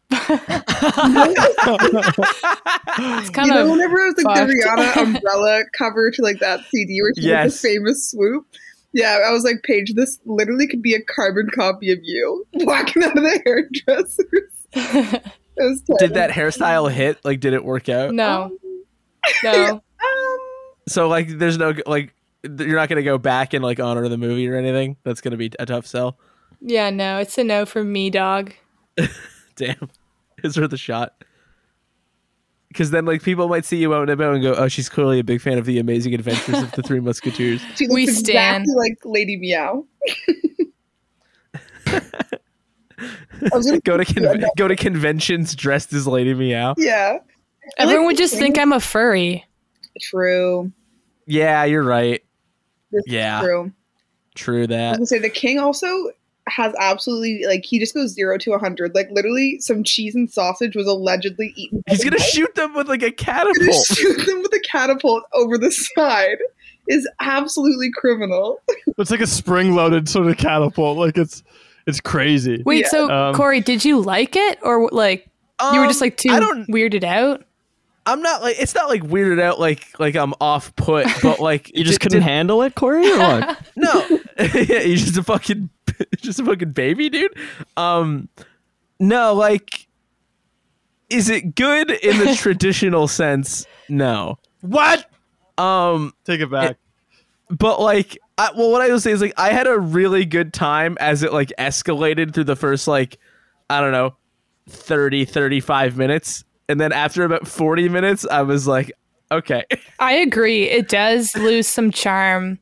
[2.98, 4.48] it's kind you know, of whenever it was like fucked.
[4.48, 8.46] the Rihanna umbrella cover to like that CD where she did the famous swoop.
[8.92, 13.02] Yeah, I was like, Paige, this literally could be a carbon copy of you walking
[13.02, 14.52] out of the hairdressers.
[15.98, 18.54] Did that hairstyle hit like did it work out no,
[19.42, 19.70] no.
[19.70, 19.80] Um,
[20.86, 22.12] so like there's no like
[22.48, 25.50] you're not gonna go back and like honor the movie or anything that's gonna be
[25.58, 26.18] a tough sell
[26.60, 27.18] Yeah, no.
[27.18, 28.52] It's a no from me, dog.
[29.56, 29.90] damn
[30.42, 31.22] is worth a shot
[32.68, 35.18] because then like people might see you out and about and go oh she's clearly
[35.18, 38.32] a big fan of the amazing adventures of the three musketeers she looks We exactly
[38.32, 38.64] stan.
[38.76, 39.84] like Lady Meow.
[41.86, 47.18] I was gonna- go to con- go to conventions dressed as lady meow yeah.
[47.78, 49.44] Everyone like would just think I'm a furry.
[50.00, 50.70] True.
[51.26, 52.25] yeah you're right This is
[53.06, 53.40] Yeah.
[53.40, 53.72] True.
[54.34, 56.10] true I was that say the king also
[56.48, 58.94] has absolutely like he just goes zero to a hundred.
[58.94, 61.82] Like literally, some cheese and sausage was allegedly eaten.
[61.88, 62.30] He's gonna mice.
[62.30, 63.86] shoot them with like a He's gonna catapult.
[63.86, 66.38] shoot them with a catapult over the side.
[66.88, 68.60] Is absolutely criminal.
[68.98, 70.96] It's like a spring-loaded sort of catapult.
[70.98, 71.42] Like it's
[71.86, 72.62] it's crazy.
[72.64, 72.88] Wait, Yeah.
[72.88, 75.28] so Um, Corey, did you like it, or like
[75.72, 76.66] you were just Um, like too I don't.
[76.68, 77.44] weirded out?
[78.06, 78.56] I'm not like.
[78.58, 79.58] It's not like weirded out.
[79.60, 81.06] Like like I'm off put.
[81.22, 83.62] But like You just did- couldn't did- handle it, Corey, or what?
[83.76, 83.92] No,
[84.38, 85.68] yeah, you're just a fucking,
[86.16, 87.36] just a fucking baby, dude.
[87.76, 88.28] Um,
[88.98, 89.86] no, like,
[91.10, 93.66] is it good in the traditional sense?
[93.88, 94.38] No.
[94.62, 95.06] What?
[95.58, 96.78] Um, Take it back.
[97.50, 100.52] but like, I, well, what I will say is like, I had a really good
[100.54, 103.18] time as it like escalated through the first like,
[103.70, 104.16] I don't know,
[104.68, 108.92] 30, 35 minutes, and then after about 40 minutes, I was like,
[109.30, 109.64] okay.
[109.98, 110.64] I agree.
[110.64, 112.58] It does lose some charm.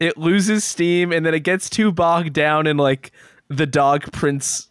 [0.00, 3.12] it loses steam and then it gets too bogged down in like
[3.48, 4.68] the dog prince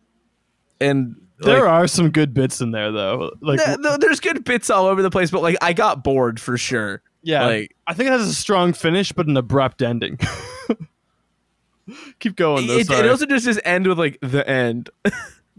[0.79, 3.31] and there like, are some good bits in there though.
[3.41, 6.39] Like th- th- there's good bits all over the place but like i got bored
[6.39, 10.19] for sure yeah, like I think it has a strong finish but an abrupt ending.
[12.19, 12.77] Keep going though.
[12.77, 14.91] it, it also just just end with like the end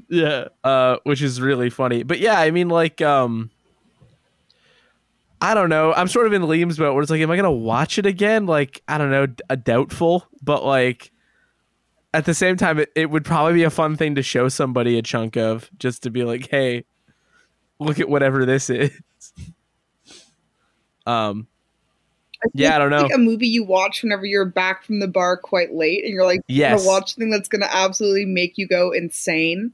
[0.08, 0.48] yeah.
[0.64, 3.50] uh which is really funny but yeah i mean like um
[5.40, 7.50] i don't know i'm sort of in liam's boat where it's like am i gonna
[7.50, 11.10] watch it again like i don't know a doubtful but like
[12.14, 14.98] at the same time it, it would probably be a fun thing to show somebody
[14.98, 16.84] a chunk of just to be like hey
[17.78, 18.90] look at whatever this is
[21.06, 21.46] um
[22.54, 25.36] yeah i don't know Like a movie you watch whenever you're back from the bar
[25.36, 26.78] quite late, and you're like, Yes.
[26.84, 29.72] gonna watch something that's gonna absolutely make you go insane.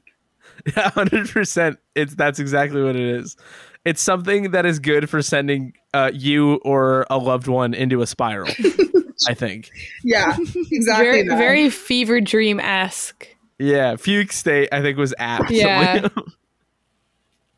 [0.77, 1.77] Yeah, hundred percent.
[1.93, 3.35] It's that's exactly what it is.
[3.83, 8.07] It's something that is good for sending uh, you or a loved one into a
[8.07, 8.47] spiral.
[9.27, 9.71] I think.
[10.03, 10.37] Yeah,
[10.71, 11.05] exactly.
[11.05, 13.27] very, very fever dream esque.
[13.59, 14.69] Yeah, fugue state.
[14.71, 15.51] I think was apt.
[15.51, 16.07] Yeah.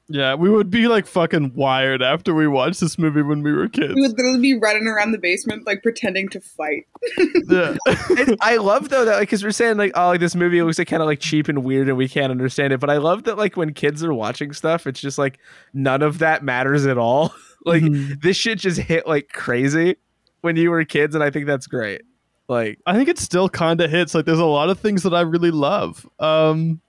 [0.08, 3.68] Yeah, we would be like fucking wired after we watched this movie when we were
[3.68, 3.96] kids.
[3.96, 6.86] We would literally be running around the basement like pretending to fight.
[7.50, 7.76] yeah.
[7.88, 10.88] It's- I love though that because we're saying like oh like this movie looks like
[10.88, 13.38] kind of like cheap and weird and we can't understand it, but I love that
[13.38, 15.40] like when kids are watching stuff, it's just like
[15.74, 17.34] none of that matters at all.
[17.66, 18.22] like Mhm.
[18.22, 19.96] this shit just hit like crazy
[20.42, 22.04] when you were kids, and I think that's great.
[22.48, 24.14] Like I think it still kind of hits.
[24.14, 26.08] Like, there's a lot of things that I really love.
[26.20, 26.80] Um,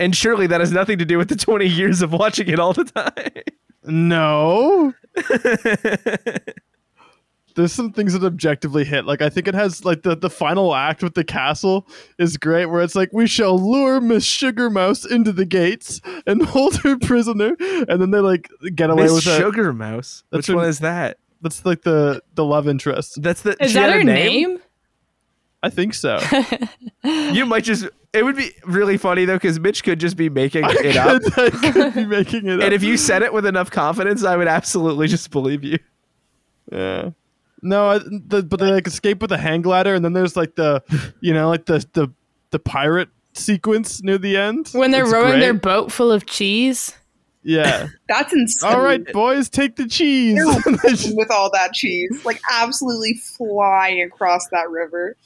[0.00, 2.72] And surely that has nothing to do with the 20 years of watching it all
[2.72, 3.42] the time.
[3.84, 4.92] no,
[7.54, 9.04] there's some things that objectively hit.
[9.04, 11.86] Like, I think it has like the the final act with the castle
[12.18, 16.42] is great, where it's like we shall lure Miss Sugar Mouse into the gates and
[16.46, 19.38] hold her prisoner, and then they like get away Miss with it.
[19.38, 20.24] Sugar Mouse.
[20.30, 21.18] That's Which one is that?
[21.42, 23.20] That's like the the love interest.
[23.22, 23.56] That's the.
[23.62, 24.58] Is that had a her name?
[25.62, 26.18] I think so.
[27.04, 27.86] You might just.
[28.12, 31.22] It would be really funny though, because Mitch could just be making I it up.
[31.38, 32.64] I could be making it up.
[32.64, 35.78] And if you said it with enough confidence, I would absolutely just believe you.
[36.70, 37.10] Yeah.
[37.62, 40.56] No, I, the, but they like escape with a hang glider, and then there's like
[40.56, 40.82] the,
[41.20, 42.08] you know, like the the
[42.50, 46.94] the pirate sequence near the end When they're It's rowing their boat full of cheese.
[47.44, 47.88] Yeah.
[48.08, 48.72] That's insane.
[48.72, 50.36] All right, boys, take the cheese.
[50.36, 55.16] They're They just- with all that cheese, like absolutely flying across that river.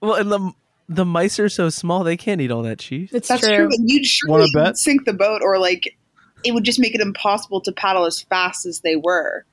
[0.00, 0.52] Well, and the
[0.90, 3.10] the mice are so small they can't eat all that cheese.
[3.12, 3.56] It's That's true.
[3.56, 3.68] true.
[3.68, 4.76] But you'd surely bet?
[4.76, 5.96] sink the boat, or like
[6.44, 9.44] it would just make it impossible to paddle as fast as they were.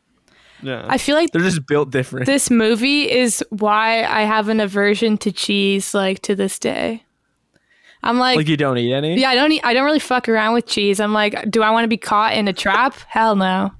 [0.63, 0.85] yeah.
[0.89, 2.25] I feel like They're just built different.
[2.25, 7.03] this movie is why I have an aversion to cheese like to this day.
[8.03, 9.19] I'm like, like you don't eat any.
[9.19, 10.99] yeah, I don't eat, I don't really fuck around with cheese.
[10.99, 12.93] I'm like, do I want to be caught in a trap?
[13.07, 13.71] Hell no.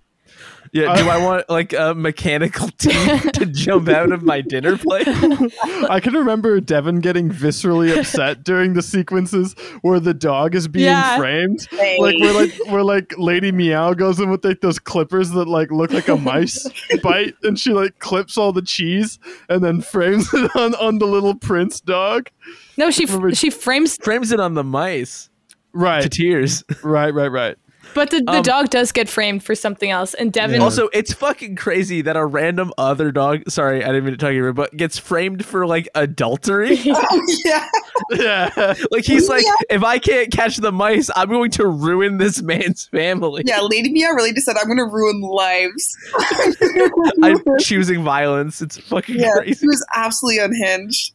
[0.81, 0.95] Yeah.
[0.95, 5.07] Do uh, I want like a mechanical teeth to jump out of my dinner plate?
[5.89, 10.85] I can remember Devin getting viscerally upset during the sequences where the dog is being
[10.85, 11.17] Yeah.
[11.17, 11.67] framed.
[11.71, 11.97] Hey.
[11.99, 15.71] Like where like we're like Lady Meow goes in with like those clippers that like
[15.71, 16.67] look like a mice
[17.03, 19.17] bite, and she like clips all the cheese
[19.49, 22.29] and then frames it on on the little prince dog.
[22.77, 25.29] No, she Remember- she frames, Frames it on the mice
[25.73, 26.01] Right.
[26.01, 26.63] to Right, tears.
[26.83, 27.57] right, right, right.
[27.97, 30.13] But the, the Um, dog does get framed for something else.
[30.13, 30.63] And Devin, Yeah.
[30.63, 34.29] Also, it's fucking crazy that a random other dog, sorry, I didn't mean to talk
[34.29, 36.77] to you, but gets framed for like adultery.
[36.87, 37.67] Oh yeah,
[38.11, 42.41] Yeah, like he's like, if I can't catch the mice, I'm going to ruin this
[42.43, 43.41] man's family.
[43.45, 43.61] yeah.
[43.61, 45.97] Lady Meow really just said, "I'm going to ruin lives."
[47.23, 48.61] I'm choosing violence.
[48.61, 49.59] It's fucking yeah, crazy.
[49.61, 51.13] he was absolutely unhinged.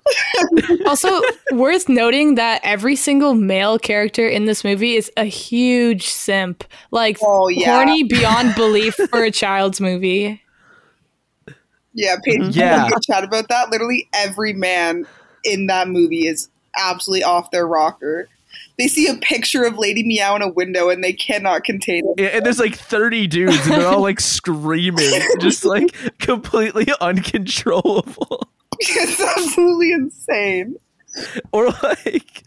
[0.87, 1.21] also
[1.53, 6.65] worth noting that every single male character in this movie is a huge simp.
[6.91, 10.43] Like Oh yeah, horny beyond belief for a child's movie.
[11.95, 12.17] yeah.
[12.25, 12.85] Paige, Yeah.
[12.85, 12.89] yeah.
[12.91, 13.71] Good chat about that.
[13.71, 15.07] Literally every man
[15.45, 16.49] in that movie is
[16.79, 18.29] absolutely off their rocker.
[18.79, 22.21] They see a picture of Lady Meow in a window and they cannot contain it.
[22.23, 25.09] Yeah, and there's like 30 dudes and they're all like screaming,
[25.41, 28.49] just like completely uncontrollable.
[28.85, 30.77] It's absolutely insane.
[31.53, 32.43] Or like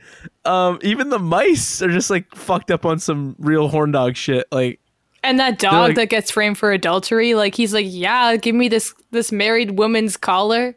[0.46, 4.46] um even the mice are just like fucked up on some real horn dog shit.
[4.52, 4.80] Like
[5.24, 8.68] And that dog like- that gets framed for adultery, like he's like, "Yeah, give me
[8.70, 10.76] this this married woman's collar."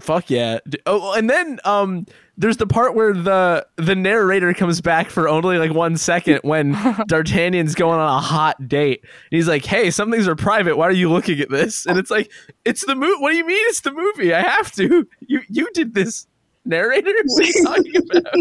[0.00, 0.58] fuck yeah.
[0.86, 2.04] Oh, and then um
[2.36, 6.72] there's the part where the the narrator comes back for only like one second when
[7.06, 9.02] D'Artagnan's going on a hot date.
[9.02, 10.76] And he's like, "Hey, some things are private.
[10.76, 12.28] Why are you looking at this?" And it's like,
[12.64, 13.20] "It's the movie.
[13.20, 14.34] What do you mean it's the movie?
[14.34, 15.06] I have to.
[15.28, 16.26] You you did this,
[16.64, 17.12] narrator.
[17.24, 18.34] What are you talking about?"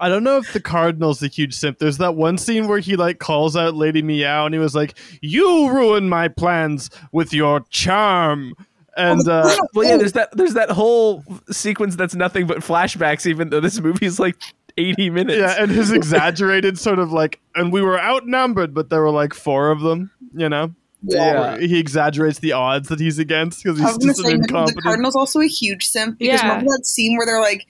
[0.00, 1.78] I don't know if the Cardinal's a huge simp.
[1.78, 4.94] There's that one scene where he like calls out Lady Meow and he was like,
[5.22, 8.54] "You ruined my plans with your charm."
[8.96, 13.50] And uh, Well, yeah, there's that there's that whole sequence that's nothing but flashbacks, even
[13.50, 14.36] though this movie's like
[14.76, 15.38] 80 minutes.
[15.38, 19.34] yeah, and his exaggerated sort of like, and we were outnumbered, but there were like
[19.34, 20.10] four of them.
[20.32, 20.74] You know,
[21.06, 21.58] Yeah.
[21.58, 24.82] he exaggerates the odds that he's against because he's just say an the, the incompetent.
[24.82, 26.48] Cardinal's also a huge simp because Yeah.
[26.48, 27.66] remember that scene where they're like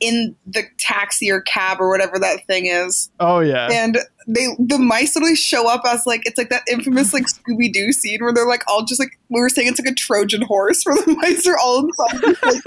[0.00, 4.76] in the taxi or cab or whatever that thing is, oh yeah, and they the
[4.78, 8.32] mice literally show up as like it's like that infamous like Scooby Doo scene where
[8.34, 11.12] they're like all just like we were saying it's like a Trojan horse where the
[11.22, 12.36] mice are all inside.
[12.42, 12.62] like,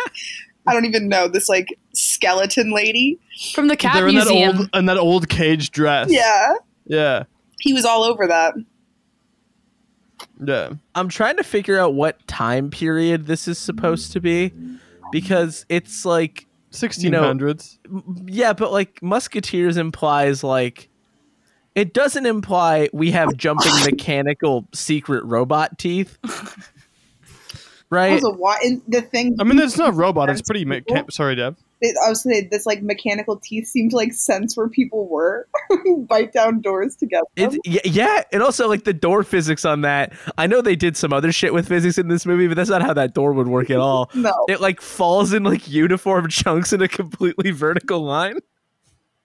[0.66, 3.20] I don't even know this like skeleton lady.
[3.54, 4.58] From the cat they're in that museum.
[4.58, 6.10] old in that old cage dress.
[6.10, 6.54] Yeah,
[6.86, 7.24] yeah,
[7.60, 8.54] he was all over that.
[10.44, 10.74] Yeah.
[10.96, 14.54] I'm trying to figure out what time period this is supposed to be
[15.12, 17.80] because it's like Sixteen hundreds.
[18.26, 20.90] yeah, but like musketeers implies like
[21.76, 26.18] it doesn't imply we have jumping mechanical secret robot teeth.
[27.90, 28.14] Right?
[28.14, 28.58] was a wa-
[28.88, 29.38] the thing.
[29.40, 30.30] I mean, it's not a robot.
[30.30, 30.66] It's pretty.
[30.66, 31.56] Mecha- sorry, Deb.
[31.82, 35.48] It, I was saying this like mechanical teeth seemed to like sense where people were,
[36.08, 37.26] bite down doors together.
[37.36, 40.14] Yeah, yeah, and also like the door physics on that.
[40.38, 42.82] I know they did some other shit with physics in this movie, but that's not
[42.82, 44.10] how that door would work at all.
[44.16, 48.40] no, It like falls in like uniform chunks in a completely vertical line.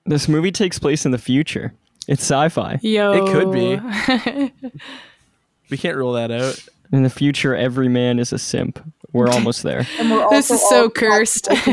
[0.04, 1.72] This movie takes place in the future.
[2.08, 2.78] It's sci-fi.
[2.82, 4.50] Yo, It could be.
[5.70, 6.62] We can't rule that out.
[6.92, 8.78] In the future, every man is a simp.
[9.12, 9.86] We're almost there.
[9.98, 11.48] and we're This is so cursed.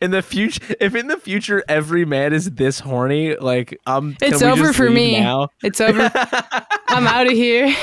[0.00, 4.42] in the future, if in the future every man is this horny, like I'm, It's
[4.42, 5.18] over for me.
[5.20, 5.48] now.
[5.62, 6.10] it's over.
[6.88, 7.74] I'm out of here.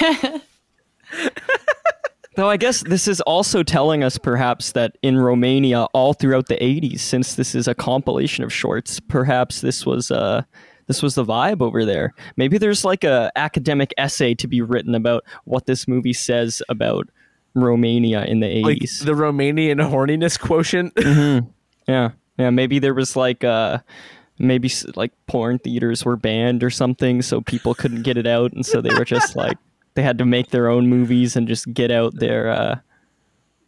[2.37, 6.55] Though I guess this is also telling us perhaps that in Romania, all throughout the
[6.55, 10.43] 80s, since this is a compilation of shorts, perhaps this was uh
[10.87, 12.13] this was the vibe over there.
[12.37, 17.09] Maybe there's like a academic essay to be written about what this movie says about
[17.54, 19.06] Romania in the Like 80s.
[19.06, 20.93] the Romanian horniness quotient.
[20.95, 21.47] Mhm.
[21.88, 22.49] Yeah, yeah.
[22.52, 23.80] Maybe there was like uh,
[24.39, 28.66] maybe like porn theaters were banned or something, so people couldn't get it out, and
[28.66, 29.58] so they were just like
[29.95, 32.80] they had to make their own movies and just get out their uh,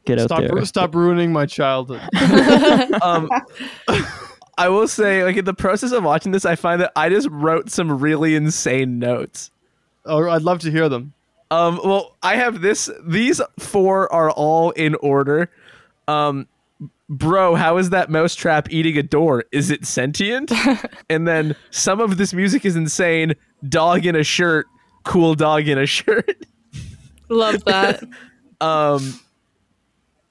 [0.06, 0.64] get out there.
[0.66, 2.02] stop ruining my childhood.
[3.02, 3.30] um,
[4.58, 7.28] I will say, like in the process of watching this, I find that I just
[7.32, 9.50] wrote some really insane notes.
[10.06, 11.14] oh, I'd love to hear them.
[11.52, 12.90] Um, well, I have this.
[13.06, 15.52] These four are all in order.
[16.08, 16.48] Um,
[17.10, 19.46] bro, how is that mousetrap eating a door?
[19.52, 20.52] Is it sentient?
[21.10, 23.34] and then some of this music is insane.
[23.68, 24.66] Dog in a shirt,
[25.04, 26.46] cool dog in a shirt.
[27.30, 28.04] Love that.
[28.62, 29.20] um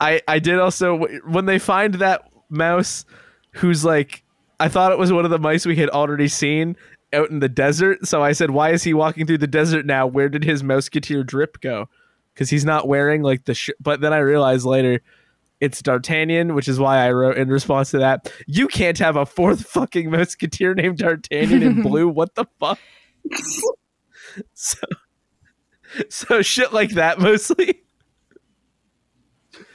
[0.00, 3.04] i i did also when they find that mouse
[3.52, 4.24] who's like
[4.58, 6.74] i thought it was one of the mice we had already seen
[7.12, 8.06] out in the desert.
[8.06, 10.06] So i said why is he walking through the desert now?
[10.06, 11.88] Where did his mouseketeer drip go?
[12.34, 15.00] Because he's not wearing like the sh- but then i realized later
[15.60, 19.24] it's d'artagnan which is why i wrote in response to that you can't have a
[19.26, 22.08] fourth fucking musketeer named d'artagnan in blue.
[22.08, 22.78] What the fuck?
[24.54, 24.78] So
[26.08, 27.82] so shit like that mostly.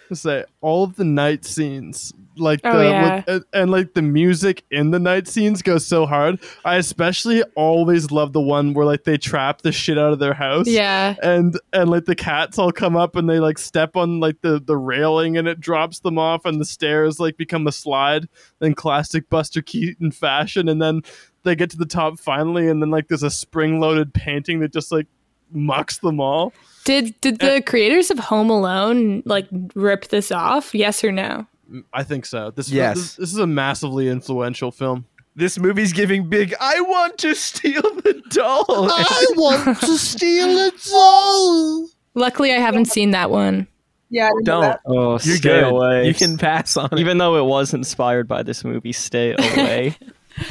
[0.07, 3.23] To say all of the night scenes like Oh, the yeah.
[3.27, 8.11] and, and, like the music in the night scenes goes so hard i especially always
[8.11, 11.15] love the one where like they trap the shit out of their house Yeah.
[11.21, 14.59] and and like the cats all come up and they like step on like the
[14.59, 18.27] the railing and it drops them off and the stairs like become a slide
[18.61, 21.01] in classic buster keaton fashion and then
[21.43, 24.73] they get to the top finally and then like there's a spring loaded painting that
[24.73, 25.07] just like
[25.51, 26.51] mucks them all
[26.83, 27.55] Did did eh.
[27.55, 30.75] the creators of Home Alone like rip this off?
[30.75, 31.47] Yes or no?
[31.93, 32.95] I think so this, Yes.
[32.97, 35.05] this, this is a massively influential film
[35.35, 36.55] This movie's giving big.
[36.59, 38.65] I want to steal the doll.
[38.69, 41.87] I want to steal it all.
[42.15, 43.67] Luckily, I haven't seen that one.
[44.09, 44.61] Yeah, I Don't.
[44.61, 44.79] that.
[44.87, 45.63] Oh, You're stay good.
[45.65, 46.07] away.
[46.07, 46.97] You can pass on it.
[46.97, 49.95] Even though it was inspired by this movie, stay away.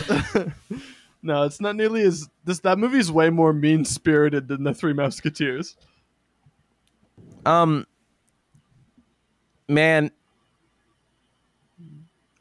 [1.22, 2.60] No, it's not nearly as this.
[2.60, 5.74] That movie's way more mean spirited than the Three Musketeers.
[7.44, 7.84] Um,
[9.68, 10.12] man,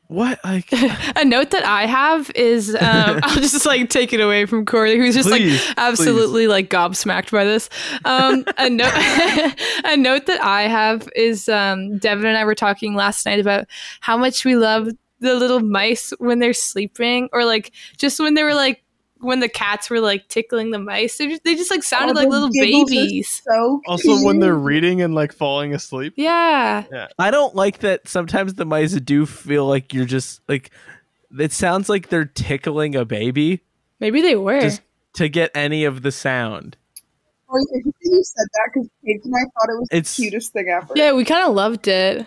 [0.08, 0.70] what like?
[1.16, 2.80] A note that I have is um,
[3.24, 7.32] I'll just like take it away from Corey, who's just Please, like absolutely like gobsmacked
[7.32, 7.70] by this.
[8.06, 8.94] Um, a note,
[9.84, 13.66] a note that I have is um, Devin and I were talking last night about
[14.02, 14.90] how much we love
[15.20, 18.84] the little mice when they're sleeping, or like just when they were like
[19.26, 21.18] when the cats were like tickling the mice.
[21.18, 23.42] They just, they just like sounded Oh, like little babies.
[23.46, 26.14] So Also, when they're reading and like falling asleep.
[26.16, 27.08] Yeah, yeah.
[27.20, 28.08] I don't like that.
[28.08, 30.72] Sometimes the mice do feel like you're just like.
[31.38, 33.62] It sounds like they're tickling a baby
[34.00, 34.62] maybe they were.
[34.62, 34.82] just
[35.16, 36.78] to get any of the sound.
[37.48, 40.54] Or if you said that because Paige and I thought it was It's- the cutest
[40.54, 40.94] thing ever.
[40.96, 42.26] yeah, we kind of loved it.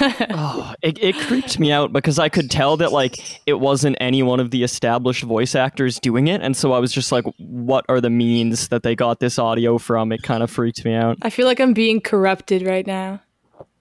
[0.00, 4.22] Oh, it, it creeped me out because I could tell that like it wasn't any
[4.22, 7.84] one of the established voice actors doing it, and so I was just like, "What
[7.88, 11.18] are the means that they got this audio from?" It kind of freaked me out.
[11.22, 13.20] I feel like I'm being corrupted right now.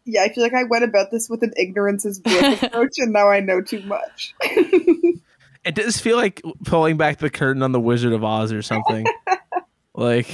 [0.06, 3.14] Yeah, I feel like I went about this with an ignorance is bliss approach, and
[3.14, 4.36] now I know too much.
[5.66, 9.06] It does feel like pulling back the curtain on the Wizard of Oz or something.
[9.96, 10.28] like,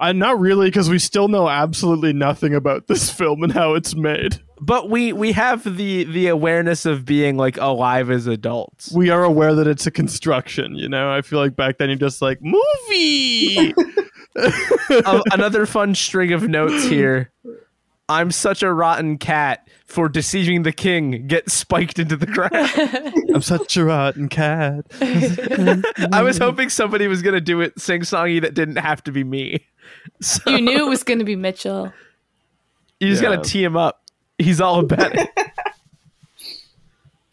[0.00, 3.94] Uh, not really, because we still know absolutely nothing about this film and how it's
[3.94, 4.40] made.
[4.60, 8.92] but we we have the the awareness of being like alive as adults.
[8.92, 10.74] We are aware that it's a construction.
[10.74, 13.74] You know, I feel like back then you're just like movie.
[15.06, 17.30] um, another fun string of notes here.
[18.06, 21.26] I'm such a rotten cat for deceiving the king.
[21.26, 23.14] Get spiked into the ground.
[23.34, 24.84] I'm such a rotten cat.
[26.12, 29.24] I was hoping somebody was gonna do it sing songy that didn't have to be
[29.24, 29.66] me.
[30.20, 31.92] So You knew it was going to be Mitchell.
[33.00, 33.36] you just Yeah.
[33.36, 34.02] gotta tee him up.
[34.38, 35.28] He's all about it.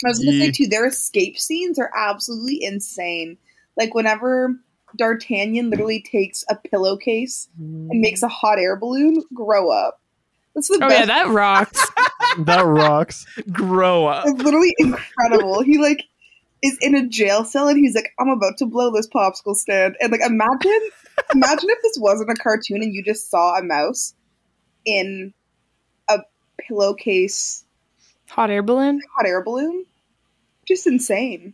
[0.04, 0.46] I was gonna Yeah.
[0.46, 3.38] say too, their escape scenes are absolutely insane.
[3.78, 4.56] Like whenever
[4.98, 10.02] D'Artagnan literally takes a pillowcase and makes a hot air balloon, grow up.
[10.56, 11.00] That's the Oh best.
[11.00, 11.86] yeah, that rocks.
[12.46, 13.26] That rocks.
[13.52, 14.26] Grow up.
[14.28, 15.62] it's literally incredible.
[15.64, 16.04] He like
[16.64, 19.96] is in a jail cell and he's like, I'm about to blow this popsicle stand.
[20.02, 20.90] And like imagine
[21.34, 24.14] imagine if this wasn't a cartoon and you just saw a mouse
[24.86, 25.34] in
[26.10, 26.20] a
[26.60, 27.64] pillowcase
[28.30, 29.02] Hot air balloon.
[29.18, 29.86] hot air balloon.
[30.68, 31.54] Just insane.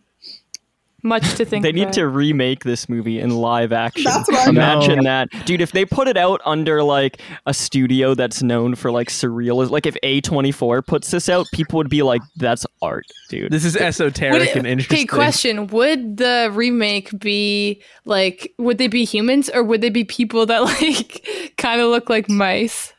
[1.07, 1.63] Much to think.
[1.63, 1.93] They need about.
[1.93, 4.03] to remake this movie in live action.
[4.03, 5.03] That's what I Imagine know.
[5.03, 5.61] that, dude.
[5.61, 9.85] If they put it out under like a studio that's known for like surrealism, like
[9.85, 14.49] if A24 puts this out, people would be like, "That's art, dude." This is esoteric
[14.49, 14.97] it- and interesting.
[14.97, 18.53] Okay, question: Would the remake be like?
[18.57, 21.25] Would they be humans or would they be people that like
[21.57, 22.93] kind of look like mice?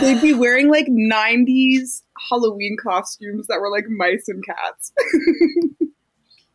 [0.00, 4.92] They'd be wearing like 90s Halloween costumes that were like mice and cats.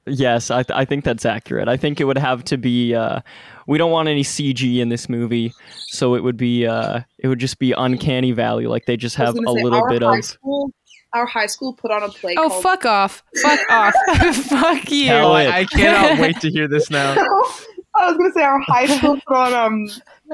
[0.08, 1.68] Yes, I, th- I think that's accurate.
[1.68, 2.96] I think it would have to be.
[2.96, 3.22] Uh,
[3.68, 5.54] we don't want any CG in this movie,
[5.88, 6.66] so it would be.
[6.66, 8.66] Uh, it would just be uncanny valley.
[8.66, 10.26] Like they just have a say, little bit of.
[10.26, 10.74] School,
[11.14, 13.24] our high school put on a play Oh called fuck off!
[13.42, 13.94] Fuck off!
[14.48, 15.08] fuck you!
[15.08, 15.34] Hell Oh.
[15.34, 17.16] I, I cannot wait to hear this now.
[17.94, 19.88] I was gonna say our high school put on um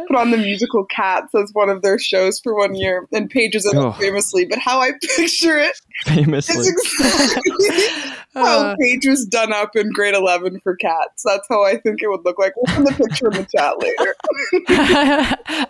[0.08, 3.56] put on the musical Cats as one of their shows for one year, and Paige
[3.56, 3.90] was in Oh.
[3.90, 4.46] it famously.
[4.46, 8.76] But how I picture it Famously, is exactly how Uh.
[8.80, 11.24] Paige was done up in grade eleven for Cats.
[11.26, 12.54] That's how I think it would look like.
[12.56, 14.16] We'll send the picture in the chat later.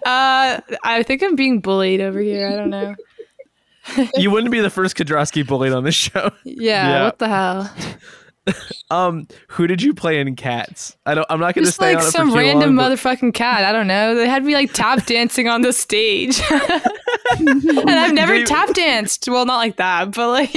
[0.06, 2.48] uh, I think I'm being bullied over here.
[2.50, 2.96] I don't know.
[4.18, 6.32] You wouldn't be the first Kodrowski bullied on this show.
[6.44, 7.04] Yeah, Yeah.
[7.06, 7.74] what the hell?
[8.90, 10.96] Um, who did you play in Cats?
[11.06, 11.26] I don't.
[11.30, 13.34] I'm not going to Just stay like on it some for too random long, motherfucking
[13.34, 13.66] cat.
[13.66, 14.16] I don't know.
[14.16, 19.28] They had me like tap dancing on the stage, and I've never you- tap danced.
[19.28, 20.54] Well, not like that, but like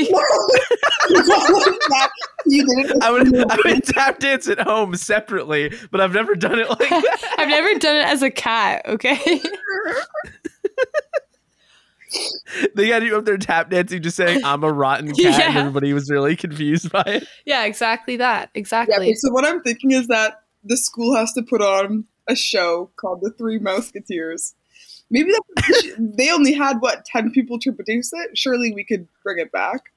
[2.46, 3.02] you did it.
[3.02, 6.78] I would I would tap dance at home separately, but I've never done it like
[6.88, 7.34] that.
[7.38, 8.82] I've never done it as a cat.
[8.86, 9.40] Okay.
[12.74, 15.92] they got you up there tap dancing, just saying I'm a rotten cat, and everybody
[15.92, 17.28] was really confused by it.
[17.44, 18.50] yeah, exactly that.
[18.54, 18.96] Exactly.
[18.96, 22.90] okay, so what I'm thinking is that the school has to put on a show
[22.96, 24.54] called The Three Musketeers.
[25.10, 28.36] Maybe that's, they only had what ten people to produce it.
[28.36, 29.90] Surely we could bring it back.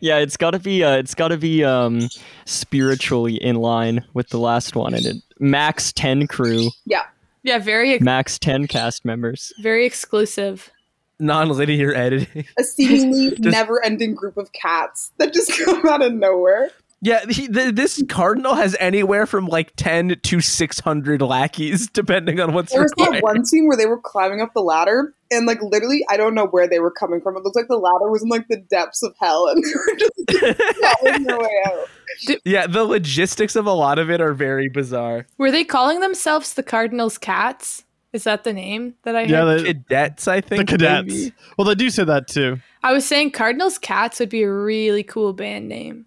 [0.00, 0.82] yeah, it's got to be.
[0.84, 2.08] Uh, it's got to be um,
[2.44, 7.04] spiritually in line with the last one, and it max ten crew, Yeah,
[7.46, 9.52] yeah, very ex- max ten cast members.
[9.62, 10.70] very exclusive.
[11.18, 12.44] Non-linear editing.
[12.58, 16.70] a seemingly never-ending group of cats that just come out of nowhere.
[17.06, 22.52] Yeah, he, th- this cardinal has anywhere from like 10 to 600 lackeys, depending on
[22.52, 25.62] what's There was that one scene where they were climbing up the ladder, and like
[25.62, 27.36] literally, I don't know where they were coming from.
[27.36, 29.96] It looked like the ladder was in like the depths of hell, and they were
[29.96, 32.40] just crawling their way out.
[32.44, 35.28] Yeah, the logistics of a lot of it are very bizarre.
[35.38, 37.84] Were they calling themselves the Cardinals Cats?
[38.14, 39.30] Is that the name that I heard?
[39.30, 40.68] Yeah, the, Cadets, I the think.
[40.70, 41.06] cadets.
[41.06, 41.32] maybe.
[41.56, 42.58] Well, they do say that too.
[42.82, 46.06] I was saying Cardinals Cats would be a really cool band name.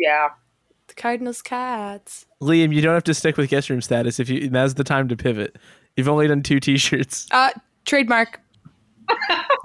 [0.00, 0.30] Yeah.
[0.88, 2.26] The Cardinals Cats.
[2.42, 4.50] Liam, you don't have to stick with guest room status if you.
[4.50, 5.56] Now's the time to pivot.
[5.96, 7.28] You've only done two T-shirts.
[7.30, 7.50] Uh,
[7.84, 8.40] trademark.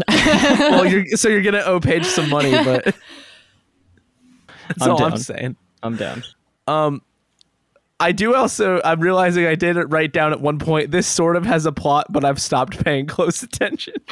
[0.08, 2.84] well, you're so you're gonna owe Paige some money, but
[4.68, 5.56] that's I'm all I'm saying.
[5.84, 6.24] I'm down.
[6.68, 7.02] Um,
[8.00, 8.82] I do also.
[8.84, 10.92] I'm realizing I did it write down at one point.
[10.92, 13.96] This sort of has a plot, but I've stopped paying close attention.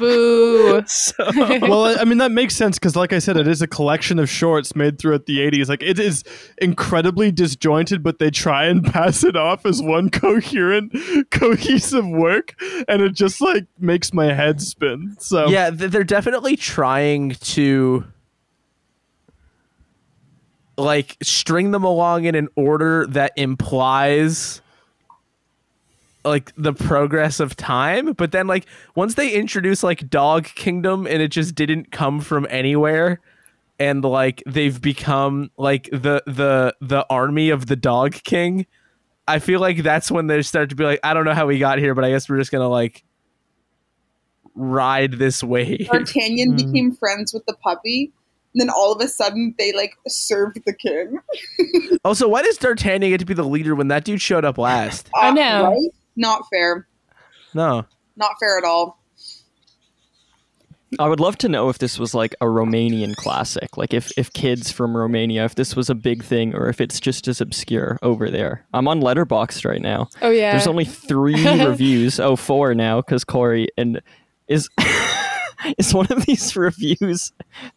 [0.00, 0.82] Boo.
[0.86, 3.66] So well, I I mean that makes sense because, like I said, it is a
[3.66, 5.68] collection of shorts made throughout the '80s.
[5.68, 6.24] Like it is
[6.58, 10.94] incredibly disjointed, but they try and pass it off as one coherent,
[11.30, 12.54] cohesive work,
[12.88, 15.16] and it just like makes my head spin.
[15.20, 18.04] So yeah, they're definitely trying to
[20.76, 24.62] like string them along in an order that implies
[26.24, 31.22] like the progress of time but then like once they introduce like dog kingdom and
[31.22, 33.20] it just didn't come from anywhere
[33.78, 38.66] and like they've become like the the the army of the dog king
[39.26, 41.58] i feel like that's when they start to be like i don't know how we
[41.58, 43.02] got here but i guess we're just gonna like
[44.54, 46.56] ride this wave D'Artagnan Hmm.
[46.56, 48.12] became friends with the puppy,
[48.52, 51.18] and then all of a sudden they like served the king.
[52.04, 55.10] Also, why does D'Artagnan get to be the leader when that dude showed up last?
[55.14, 55.64] I Uh, know.
[55.68, 55.90] right?
[56.20, 56.86] Not fair.
[57.54, 57.86] No.
[58.14, 59.00] Not fair at all.
[60.98, 64.32] I would love to know if this was like a Romanian classic, like if if
[64.32, 67.96] kids from Romania, if this was a big thing, or if it's just as obscure
[68.02, 68.66] over there.
[68.74, 70.08] I'm on Letterboxd right now.
[70.20, 70.50] Oh yeah.
[70.50, 72.18] There's only three reviews.
[72.18, 74.02] Oh, four now because Corey and
[74.48, 74.68] is
[75.78, 77.32] is one of these reviews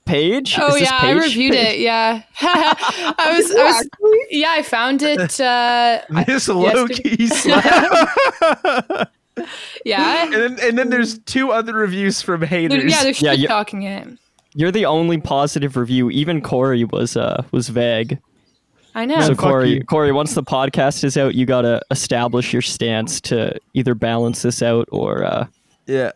[0.05, 0.57] page?
[0.59, 1.21] Oh Is this yeah, I Paige?
[1.23, 1.79] reviewed it.
[1.79, 3.51] Yeah, I was.
[3.51, 3.89] I was
[4.29, 5.39] yeah, I found it.
[5.39, 9.11] Uh, This low key slap.
[9.85, 12.83] yeah, and then and then there's two other reviews from haters.
[12.91, 14.07] yeah, they're Yeah, talking it.
[14.55, 16.09] You're the only positive review.
[16.11, 18.19] Even Corey was uh was vague.
[18.95, 19.19] I know.
[19.21, 19.83] so fuck Corey, you.
[19.85, 24.61] Corey, once the podcast is out, you gotta establish your stance to either balance this
[24.61, 25.47] out or uh,
[25.87, 26.11] yeah.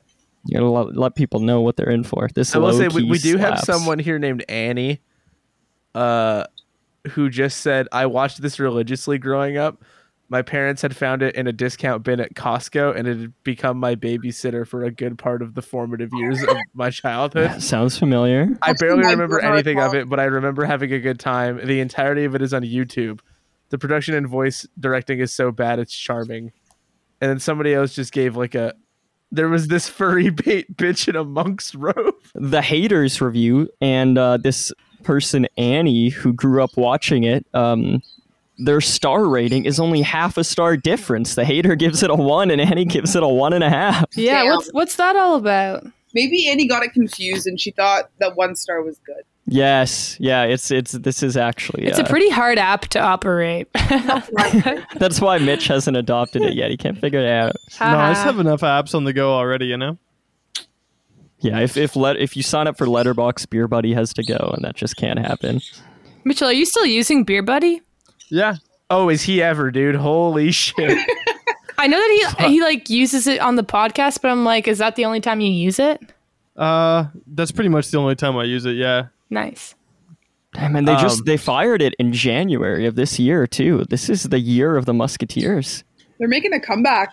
[0.47, 2.29] You gotta let, let people know what they're in for.
[2.33, 3.65] This I will say we, we do have slaps.
[3.65, 5.01] someone here named Annie,
[5.93, 6.45] uh,
[7.11, 9.83] who just said I watched this religiously growing up.
[10.29, 13.77] My parents had found it in a discount bin at Costco, and it had become
[13.77, 17.61] my babysitter for a good part of the formative years of my childhood.
[17.61, 18.49] Sounds familiar.
[18.61, 21.65] I barely remember anything of it, but I remember having a good time.
[21.65, 23.21] The entirety of it is on YouTube.
[23.69, 26.51] The production and voice directing is so bad it's charming.
[27.21, 28.73] And then somebody else just gave like a
[29.32, 32.15] there was this furry bait bitch in a monk's robe.
[32.36, 34.71] The haters review and uh, this
[35.03, 37.45] person Annie who grew up watching it.
[37.53, 38.01] Um,
[38.59, 41.36] their star rating is only half a star difference.
[41.36, 44.05] The hater gives it a one, and Annie gives it a one and a half.
[44.15, 44.55] yeah, Damn.
[44.55, 45.86] what's what's that all about?
[46.13, 49.23] Maybe Annie got it confused and she thought that one star was good.
[49.49, 53.69] Yes, yeah, it's it's this is actually It's a uh, pretty hard app to operate.
[54.97, 56.69] that's why Mitch hasn't adopted it yet.
[56.69, 57.55] He can't figure it out.
[57.79, 59.67] no, I just have enough apps on the go already.
[59.67, 59.97] You know.
[61.39, 64.51] Yeah, if if let if you sign up for Letterboxd, Beer Buddy has to go,
[64.53, 65.61] and that just can't happen.
[66.25, 67.81] Mitchell, are you still using Beer Buddy?
[68.29, 68.57] Yeah.
[68.89, 69.95] Oh, is he ever, dude?
[69.95, 70.97] Holy shit.
[71.77, 74.79] I know that he he like uses it on the podcast, but I'm like, is
[74.79, 76.01] that the only time you use it?
[76.57, 78.75] Uh, that's pretty much the only time I use it.
[78.75, 79.07] Yeah.
[79.30, 79.75] Nice.
[80.53, 83.86] Damn, and they just Um, they fired it in January of this year too.
[83.89, 85.84] This is the year of the Musketeers.
[86.19, 87.09] They're making a comeback.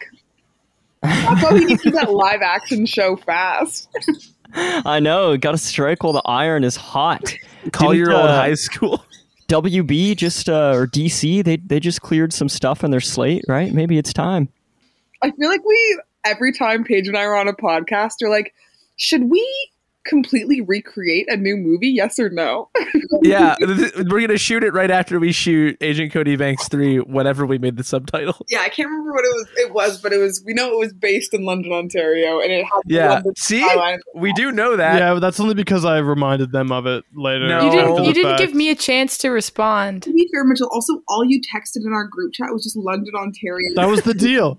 [1.02, 3.88] That's why we need to do that live action show fast.
[4.54, 7.34] I know, got to strike while the iron is hot.
[7.72, 9.04] Call Didn't, your old uh, high school.
[9.48, 13.74] WB just uh, or DC, they they just cleared some stuff on their slate, right?
[13.74, 14.48] Maybe it's time.
[15.22, 18.54] I feel like we every time Paige and I are on a podcast, are like,
[18.96, 19.70] should we
[20.04, 21.88] completely recreate a new movie?
[21.88, 22.68] Yes or no?
[23.22, 27.46] yeah, th- we're gonna shoot it right after we shoot Agent Cody Banks three, whatever
[27.46, 28.36] we made the subtitle.
[28.48, 29.48] yeah, I can't remember what it was.
[29.56, 30.42] It was, but it was.
[30.44, 33.66] We know it was based in London, Ontario, and it had the Yeah, London see,
[34.14, 34.98] we do know that.
[34.98, 37.48] yeah, but that's only because I reminded them of it later.
[37.48, 37.64] No.
[37.64, 40.02] You didn't you didn't give me a chance to respond.
[40.04, 43.14] To be fair, Mitchell, also all you texted in our group chat was just London,
[43.14, 43.70] Ontario.
[43.74, 44.56] That was the deal.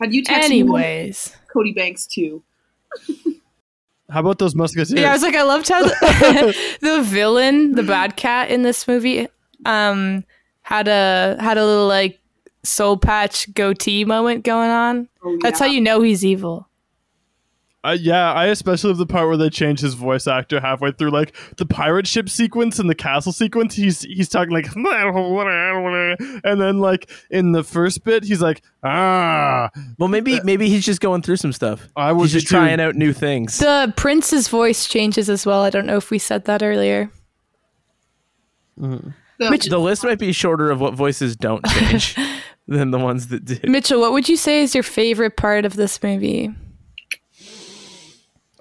[0.00, 1.36] Had you texted me Anyways.
[1.52, 2.42] Cody Banks too?
[4.10, 4.92] How about those musketeers?
[4.92, 8.86] Yeah, I was like, I loved how the, the villain, the bad cat in this
[8.88, 9.28] movie,
[9.64, 10.24] um,
[10.62, 12.20] had a had a little like
[12.62, 15.08] soul patch goatee moment going on.
[15.24, 16.68] Oh, That's how you know he's evil.
[17.82, 21.12] Uh, yeah, I especially love the part where they change his voice actor halfway through,
[21.12, 23.74] like the pirate ship sequence and the castle sequence.
[23.74, 29.70] He's he's talking like, and then like in the first bit, he's like, ah.
[29.98, 31.88] Well, maybe maybe he's just going through some stuff.
[31.96, 32.56] I was he's be just too.
[32.56, 33.58] trying out new things.
[33.58, 35.62] The prince's voice changes as well.
[35.62, 37.10] I don't know if we said that earlier.
[38.76, 39.12] The-
[39.48, 42.14] Which- The list might be shorter of what voices don't change
[42.68, 43.58] than the ones that do.
[43.64, 46.50] Mitchell, what would you say is your favorite part of this movie?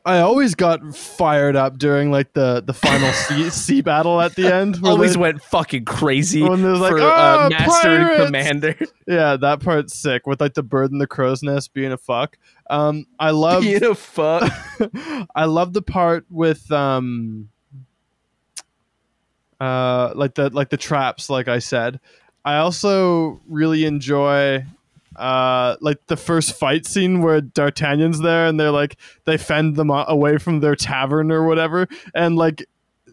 [0.10, 4.51] I always got fired up during like the the final sea, sea battle at the
[4.51, 4.80] end.
[4.84, 8.76] Always they- went fucking crazy When there's like, for "Ah, uh, master and commander.
[9.07, 12.39] yeah, that part's sick with like the bird and the crow's nest being a fuck.
[12.72, 14.51] Um, I love you know, fuck.
[15.36, 17.49] I love the part with um
[19.62, 21.99] uh like the like the traps like I said.
[22.43, 24.66] I also really enjoy
[25.20, 29.90] uh like the first fight scene where D'Artagnan's there and they're like they fend them
[29.90, 31.88] away from their tavern or whatever.
[32.16, 32.66] And like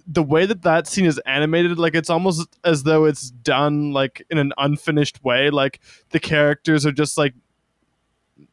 [0.07, 4.25] the way that that scene is animated like it's almost as though it's done like
[4.31, 5.51] in an unfinished way.
[5.51, 5.81] Like
[6.11, 7.35] the characters are just like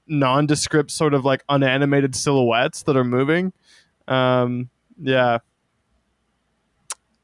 [0.07, 3.53] nondescript sort of like unanimated silhouettes that are moving.
[4.07, 5.39] Um yeah.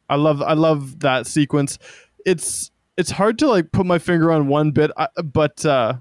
[0.08, 1.80] I love i love that sequence.
[2.24, 4.92] It's it's hard to like put my finger on one bit
[5.24, 5.96] but uh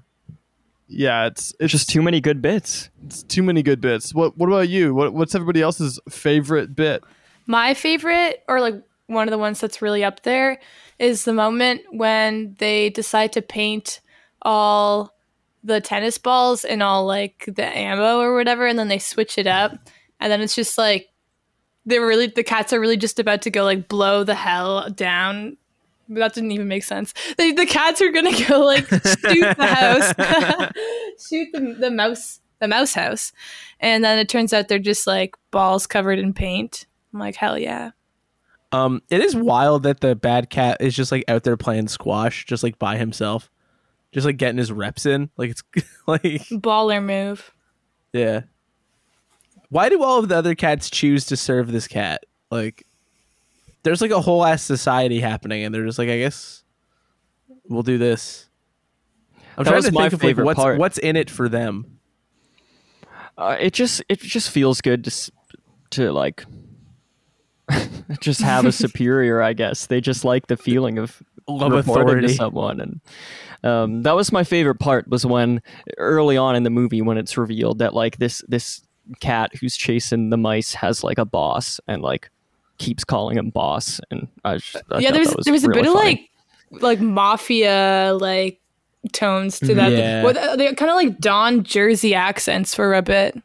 [0.89, 2.89] yeah it's it's Just too many good bits.
[3.05, 7.03] it's too many good bits what what about you what, what's everybody else's favorite bit
[7.47, 8.75] My favorite, or like
[9.07, 10.59] one of the ones that's really up there,
[10.99, 14.01] is the moment when they decide to paint
[14.43, 15.15] all
[15.63, 19.47] the tennis balls and all like the ammo or whatever, and then they switch it
[19.47, 19.71] up,
[20.19, 21.07] and then it's just like
[21.85, 25.57] they're really the cats are really just about to go like blow the hell down.
[26.09, 27.13] That didn't even make sense.
[27.37, 30.13] The, the cats are gonna go like shoot the house,
[31.29, 33.31] shoot the, the mouse, the mouse house,
[33.79, 36.87] and then it turns out they're just like balls covered in paint.
[37.13, 37.91] I'm like, hell yeah.
[38.71, 42.45] Um, it is wild that the bad cat is just like out there playing squash,
[42.45, 43.49] just like by himself,
[44.11, 45.29] just like getting his reps in.
[45.37, 45.63] Like it's
[46.07, 47.51] like Baller move.
[48.13, 48.41] yeah.
[49.69, 52.23] Why do all of the other cats choose to serve this cat?
[52.49, 52.87] Like,
[53.83, 56.63] there's like a whole ass society happening, and they're just like, I guess
[57.67, 58.47] we'll do this.
[59.57, 60.79] I'm That trying was to my think of like favorite what's part.
[60.79, 61.99] what's in it for them.
[63.37, 65.31] Uh, it just it just feels good to
[65.91, 66.43] to like
[68.19, 69.41] just have a superior.
[69.41, 72.27] I guess they just like the feeling of Love authority.
[72.27, 73.01] to someone, and
[73.63, 75.07] um, that was my favorite part.
[75.07, 75.61] Was when
[75.97, 78.81] early on in the movie when it's revealed that like this this
[79.19, 82.29] cat who's chasing the mice has like a boss and like
[82.79, 85.63] keeps calling him boss, and I just, I yeah, thought there was, that there was
[85.63, 86.29] a really bit of like
[86.81, 88.59] like mafia like
[89.11, 89.91] tones to that.
[89.91, 90.23] Yeah.
[90.23, 93.41] With, they kind of like Don Jersey accents for a bit.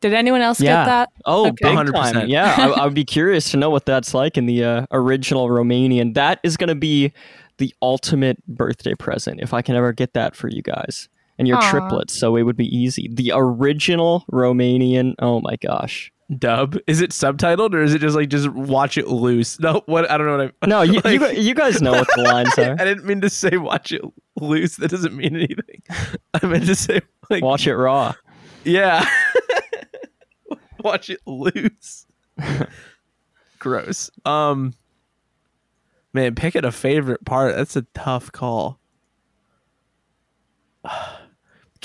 [0.00, 0.84] Did anyone else yeah.
[0.84, 1.08] get that?
[1.24, 1.56] Oh, Okay.
[1.62, 2.12] big 100%.
[2.12, 2.28] time.
[2.28, 5.48] Yeah, I, I would be curious to know what that's like in the uh, original
[5.48, 6.14] Romanian.
[6.14, 7.12] That is going to be
[7.58, 11.08] the ultimate birthday present if I can ever get that for you guys.
[11.38, 11.70] And your Aw.
[11.70, 13.10] triplets, so it would be easy.
[13.12, 15.14] The original Romanian.
[15.18, 16.10] Oh my gosh.
[16.38, 19.60] Dub is it subtitled or is it just like just watch it loose?
[19.60, 20.66] No, what I don't know what I.
[20.66, 22.72] No, you, you, Like- gu- you guys know what the lines are.
[22.78, 24.02] I didn't mean to say watch it
[24.40, 24.76] loose.
[24.76, 25.82] That doesn't mean anything.
[26.34, 27.00] I meant to say
[27.30, 28.14] like Watch it raw.
[28.64, 29.08] yeah.
[30.80, 32.06] watch it loose.
[33.60, 34.10] Gross.
[34.24, 34.74] Um
[36.12, 38.80] man, picking a favorite part, that's a tough call.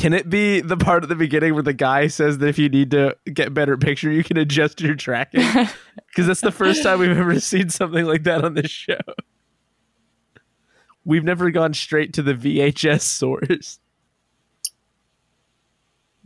[0.01, 2.69] Can it be the part at the beginning where the guy says that if you
[2.69, 5.43] need to get better picture, you can adjust your tracking?
[6.07, 8.97] Because that's the first time we've ever seen something like that on this show.
[11.05, 13.79] We've never gone straight to the VHS source.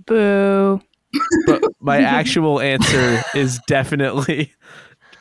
[0.05, 0.81] Boo.
[1.45, 4.53] But my actual answer is definitely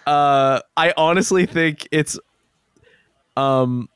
[0.07, 2.19] uh I honestly think it's
[3.37, 3.89] um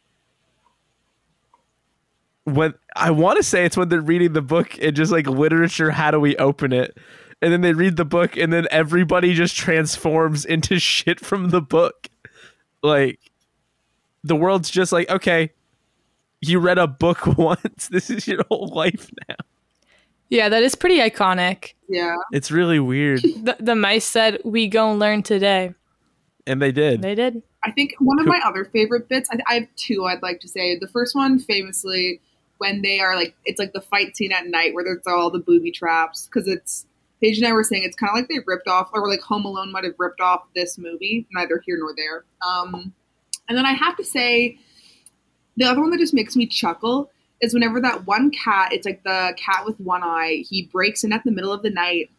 [2.44, 5.90] when I want to say it's when they're reading the book and just like literature
[5.90, 6.96] how do we open it
[7.40, 11.60] and then they read the book and then everybody just transforms into shit from the
[11.60, 12.08] book
[12.82, 13.20] like
[14.24, 15.50] the world's just like okay
[16.40, 19.36] you read a book once this is your whole life now
[20.30, 21.72] Yeah, that is pretty iconic.
[21.88, 22.16] Yeah.
[22.32, 25.74] it's really weird The, the mice said, "We gon' learn today."
[26.46, 27.42] and they did They did.
[27.64, 30.48] I think one of my other favorite bits, I, I have two I'd like to
[30.48, 30.78] say.
[30.78, 32.20] The first one, famously,
[32.58, 35.38] when they are like, it's like the fight scene at night where there's all the
[35.38, 36.86] booby traps because it's
[37.20, 39.44] Paige and I were saying it's kind of like they ripped off, or like Home
[39.44, 41.26] Alone might have ripped off this movie.
[41.32, 42.24] Neither here nor there.
[42.46, 42.92] Um,
[43.48, 44.58] and then I have to say,
[45.56, 49.02] the other one that just makes me chuckle is whenever that one cat, it's like
[49.02, 52.10] the cat with one eye, he breaks in at the middle of the night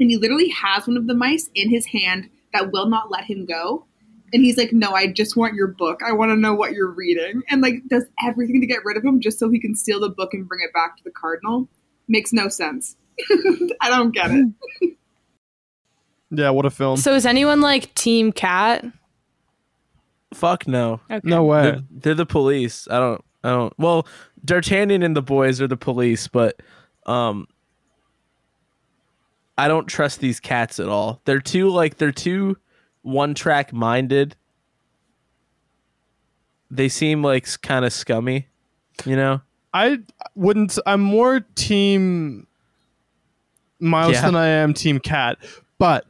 [0.00, 3.24] and he literally has one of the mice in his hand that will not let
[3.24, 3.84] him go.
[4.32, 6.00] And he's like, No, I just want your book.
[6.06, 7.42] I want to know what you're reading.
[7.48, 10.10] And like does everything to get rid of him just so he can steal the
[10.10, 11.68] book and bring it back to the cardinal.
[12.08, 12.96] Makes no sense.
[13.80, 14.48] I don't get it.
[16.30, 16.98] Yeah, what a film.
[16.98, 18.84] So is anyone like Team Cat?
[20.34, 21.00] Fuck no.
[21.10, 21.20] Okay.
[21.24, 21.62] no way.
[21.62, 22.86] They're, they're the police.
[22.90, 23.24] I don't.
[23.44, 23.72] I don't.
[23.78, 24.06] Well,
[24.44, 26.60] D'Artagnan and the boys are the police, but
[27.06, 27.46] um,
[29.56, 31.22] I don't trust these cats at all.
[31.24, 32.58] They're too like they're too
[33.08, 34.36] one track minded.
[36.70, 38.48] They seem like kind of scummy,
[39.06, 39.40] you know.
[39.72, 39.98] I
[40.34, 40.78] wouldn't.
[40.86, 42.46] I'm more team
[43.80, 44.22] Miles Yeah.
[44.22, 45.38] than I am team Cat,
[45.78, 46.04] but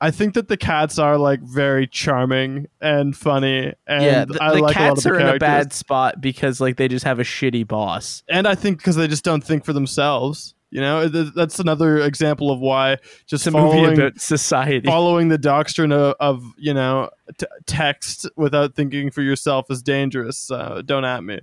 [0.00, 4.54] I think that the cats are like very charming and funny, and yeah, the, I
[4.54, 6.88] the like a lot of cats the are in a bad spot because like they
[6.88, 8.22] just have a shitty boss.
[8.28, 10.53] and I think because they just don't think for themselves.
[10.74, 12.96] You know, that's another example of why
[13.26, 14.88] just It's a movie following about society.
[14.88, 20.50] following the doctrine of, of you know t- text without thinking for yourself is dangerous.
[20.50, 21.38] Uh, don't at me.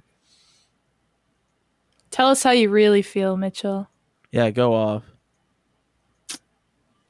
[2.09, 3.87] Tell us how you really feel, Mitchell.
[4.33, 5.03] yeah, go off.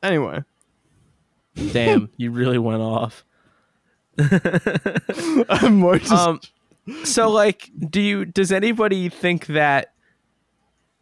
[0.04, 0.44] Anyway,
[1.72, 3.26] Damn, you really went off.
[5.50, 6.40] I'm more just um
[7.04, 9.91] so like do you does anybody think that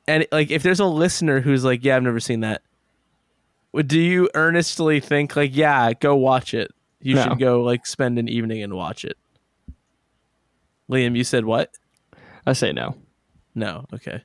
[0.10, 2.62] and like if there's a listener who's like yeah i've never seen that
[3.86, 7.24] do you earnestly think like yeah go watch it you No.
[7.24, 9.18] should go like spend an evening and watch it
[10.90, 11.72] liam you said what
[12.46, 12.96] I say no.
[13.56, 14.24] no okay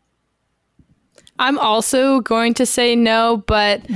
[1.39, 3.83] I'm also going to say no, but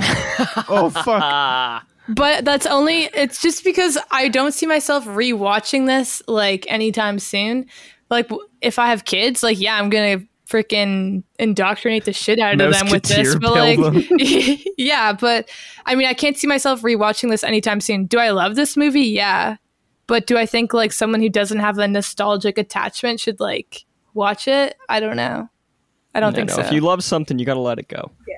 [0.68, 1.84] oh fuck.
[2.10, 7.66] But that's only it's just because I don't see myself rewatching this like anytime soon.
[8.10, 8.30] Like
[8.62, 12.88] if I have kids, like yeah, I'm gonna freaking indoctrinate the shit out of them
[12.90, 13.34] with this.
[13.36, 14.10] But like,
[14.78, 15.48] yeah, but
[15.86, 18.06] I mean, I can't see myself rewatching this anytime soon.
[18.06, 19.02] Do I love this movie?
[19.02, 19.56] Yeah,
[20.06, 23.84] but do I think like someone who doesn't have a nostalgic attachment should like
[24.14, 24.76] watch it?
[24.88, 25.48] I don't know.
[26.14, 26.56] I don't no, think no.
[26.56, 26.60] so.
[26.62, 28.10] If you love something, you gotta let it go.
[28.26, 28.34] Yeah.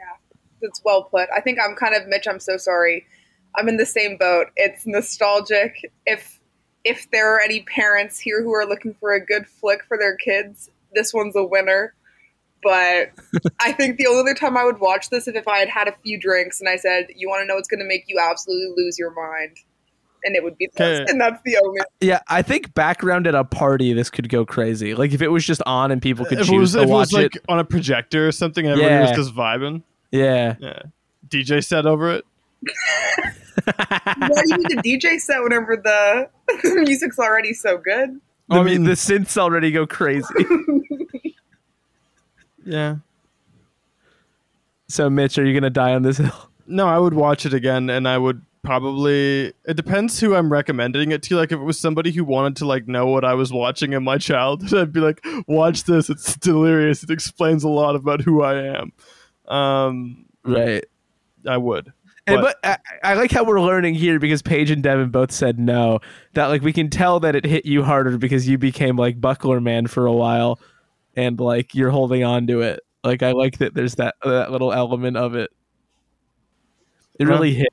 [0.61, 1.29] That's well put.
[1.35, 2.27] I think I'm kind of Mitch.
[2.29, 3.07] I'm so sorry.
[3.57, 4.49] I'm in the same boat.
[4.57, 5.75] It's nostalgic.
[6.07, 6.39] If
[6.85, 10.17] if there are any parents here who are looking for a good flick for their
[10.17, 11.95] kids, this one's a winner.
[12.63, 13.11] But
[13.61, 15.89] I think the only other time I would watch this is if I had had
[15.89, 18.19] a few drinks and I said, "You want to know what's going to make you
[18.21, 19.57] absolutely lose your mind,"
[20.25, 21.81] and it would be this, and that's the only.
[22.03, 25.47] yeah i think background at a party this could go crazy like if it was
[25.47, 27.37] just on and people could if choose it was, to if it watch was like
[27.37, 29.09] it on a projector or something, and everybody Yeah.
[29.17, 29.83] was just vibing.
[30.11, 30.83] yeah Yeah,
[31.29, 32.25] DJ set over it.
[33.65, 36.29] Why do you need a DJ set whenever the,
[36.63, 38.21] the music's already so good?
[38.51, 40.27] I mean- um, the synths already go crazy
[42.65, 42.97] Yeah.
[44.89, 47.91] so mitch are you gonna die on this hill No, I would watch it again,
[47.91, 49.53] and I would probably.
[49.65, 51.35] It depends who I'm recommending it to.
[51.35, 54.05] Like, if it was somebody who wanted to like know what I was watching in
[54.05, 56.09] my childhood, I'd be like, "Watch this.
[56.09, 57.03] It's delirious.
[57.03, 58.93] It explains a lot about who I am."
[59.53, 60.85] Um, right
[61.49, 61.93] I would.
[62.29, 65.33] And, But- but I, I like how we're learning here because Paige and Devin both
[65.33, 65.99] said no.
[66.35, 69.61] That like we can tell that it hit you harder because you became like Buckler
[69.61, 70.61] Man for a while,
[71.21, 72.81] and like you're holding on to it.
[73.05, 75.51] Like I like that there's that that little element of it.
[77.19, 77.33] It Huh.
[77.35, 77.69] really hit.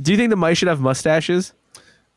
[0.00, 1.52] Do you think the mice should have mustaches?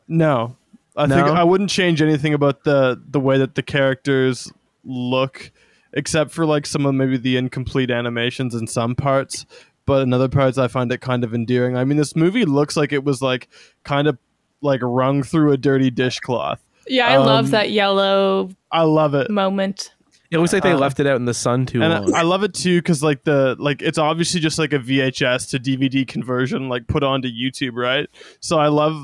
[0.07, 0.55] No,
[0.95, 4.51] I think I wouldn't change anything about the the way that the characters
[4.83, 5.51] look,
[5.93, 9.45] except for like some of maybe the incomplete animations in some parts.
[9.85, 11.75] But in other parts, I find it kind of endearing.
[11.75, 13.47] I mean, this movie looks like it was like
[13.83, 14.17] kind of
[14.61, 16.61] like wrung through a dirty dishcloth.
[16.91, 19.29] Yeah, I Um, love that yellow I love it.
[19.29, 19.93] moment.
[20.29, 22.13] It looks like they Uh, left it out in the sun too and long.
[22.13, 25.49] I, I love it too because like the like it's obviously just like a VHS
[25.49, 28.07] to DVD conversion like put onto YouTube, right?
[28.39, 28.95] So I love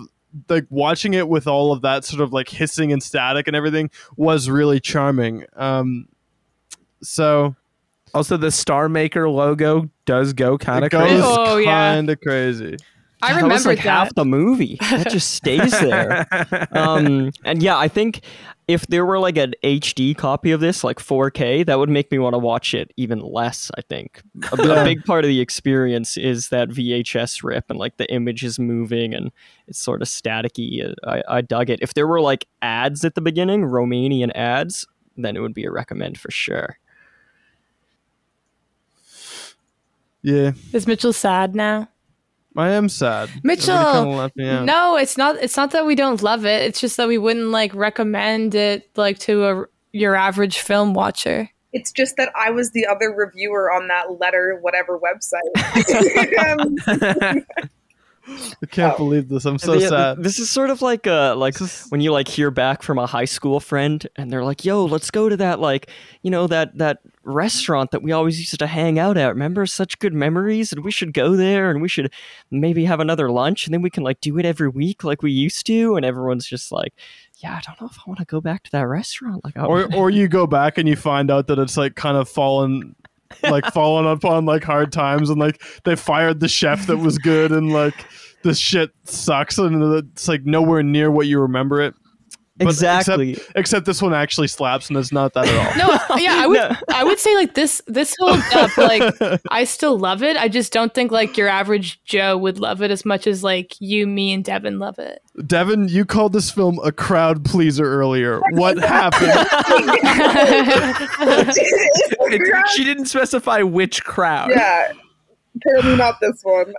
[0.50, 3.90] like watching it with all of that sort of like hissing and static and everything
[4.16, 5.44] was really charming.
[5.58, 6.08] Um,
[7.02, 7.56] so
[8.14, 11.22] also, the Star Maker logo does go kind of goes crazy.
[11.24, 11.94] Oh, yeah.
[11.94, 12.78] kind of crazy.
[13.22, 13.84] I that was remember like that.
[13.84, 14.78] half the movie.
[14.80, 16.28] That just stays there.
[16.72, 18.22] um, and yeah, I think
[18.68, 22.20] if there were like an HD copy of this, like 4K, that would make me
[22.20, 23.72] want to watch it even less.
[23.78, 27.98] I think a, a big part of the experience is that VHS rip and like
[27.98, 29.32] the image is moving and
[29.68, 30.94] it's sort of staticky.
[31.06, 31.80] I, I dug it.
[31.82, 35.72] If there were like ads at the beginning, Romanian ads, then it would be a
[35.72, 36.78] recommend for sure.
[40.22, 41.88] Yeah, Is Mitchell sad now?
[42.58, 43.30] I am sad.
[43.44, 44.66] Mitchell, kinda left me out.
[44.66, 45.36] No, it's not.
[45.38, 46.64] It's not that we don't love it.
[46.64, 51.50] It's just that we wouldn't like recommend it like to a your average film watcher.
[51.74, 55.42] It's just that I was the other reviewer on that letter, whatever website.
[58.62, 58.98] I can't Oh.
[58.98, 59.46] believe this.
[59.46, 60.24] I'm so Yeah, sad.
[60.24, 62.98] This is sort of like uh like This is- when you like hear back from
[63.00, 65.90] a high school friend and they're like, "Yo, let's go to that like,
[66.24, 69.30] you know, that that restaurant that we always used to hang out at.
[69.30, 72.12] Remember such good memories and we should go there and we should
[72.50, 75.32] maybe have another lunch and then we can like do it every week like we
[75.32, 76.94] used to." And everyone's just like,
[77.38, 79.66] "Yeah, I don't know if I want to go back to that restaurant." Like, I
[79.66, 82.96] or or you go back and you find out that it's like kind of fallen
[83.44, 87.52] like fallen upon like hard times and like they fired the chef that was good
[87.52, 88.06] and like
[88.44, 91.94] this shit sucks and it's like nowhere near what you remember it
[92.60, 93.32] But exactly.
[93.34, 96.48] except, except this one actually slaps and it's not that at all No, yeah, I
[96.48, 96.58] would.
[96.58, 96.72] No.
[96.90, 97.82] I would say like this.
[97.88, 98.76] This holds up.
[98.78, 100.38] Like I still love it.
[100.38, 103.76] I just don't think like your average Joe would love it as much as like
[103.80, 105.22] you, me, and Devin love it.
[105.46, 109.32] devin you called this film a crowd pleaser earlier what happened
[112.20, 114.50] It- she didn't specify which crowd.
[114.50, 114.92] yeah,
[115.56, 116.74] apparently not this one.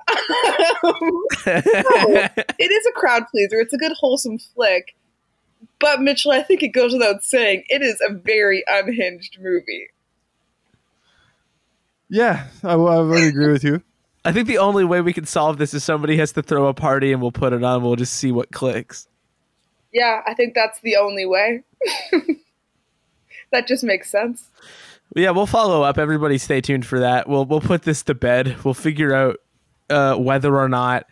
[1.47, 3.61] it is a crowd pleaser.
[3.61, 4.95] It's a good wholesome flick.
[5.81, 9.89] But Mitchell, I think it goes without saying, it is a very unhinged movie.
[12.09, 13.83] yeah I, I would agree with you
[14.25, 16.75] I think the only way we can solve this is somebody has to throw a
[16.75, 17.83] party and we'll put it on.
[17.83, 19.09] We'll just see what clicks.
[19.93, 21.63] Yeah, I think that's the only way.
[23.53, 24.49] that just makes sense.
[25.17, 25.97] Yeah, we'll follow up.
[25.97, 27.27] Everybody, stay tuned for that.
[27.27, 28.63] We'll we'll put this to bed.
[28.65, 29.39] We'll figure out
[29.89, 31.07] uh, whether or not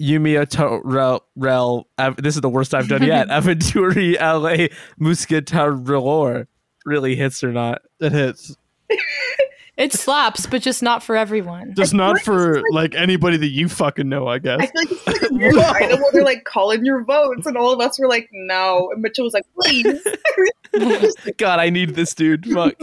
[0.00, 1.86] Yumiya to Rel, Rel
[2.18, 3.28] this is the worst I've done yet.
[3.30, 4.68] Aventuri LA
[5.00, 6.46] Musketarelor
[6.84, 7.82] really hits or not.
[8.00, 8.56] it hits
[9.76, 11.74] It slaps, but just not for everyone.
[11.76, 15.06] just not for like anybody that you fucking know i I guess feel like it's
[15.06, 18.08] like a weird item where they're like calling your votes, and all of us were
[18.08, 18.90] like, no.
[18.92, 20.02] And Mitchell was like, please.
[21.36, 22.46] God, I need this dude.
[22.46, 22.74] Fuck.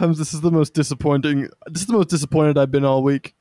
[0.00, 3.34] Um, this is the most disappointing this is the most disappointed i've been all week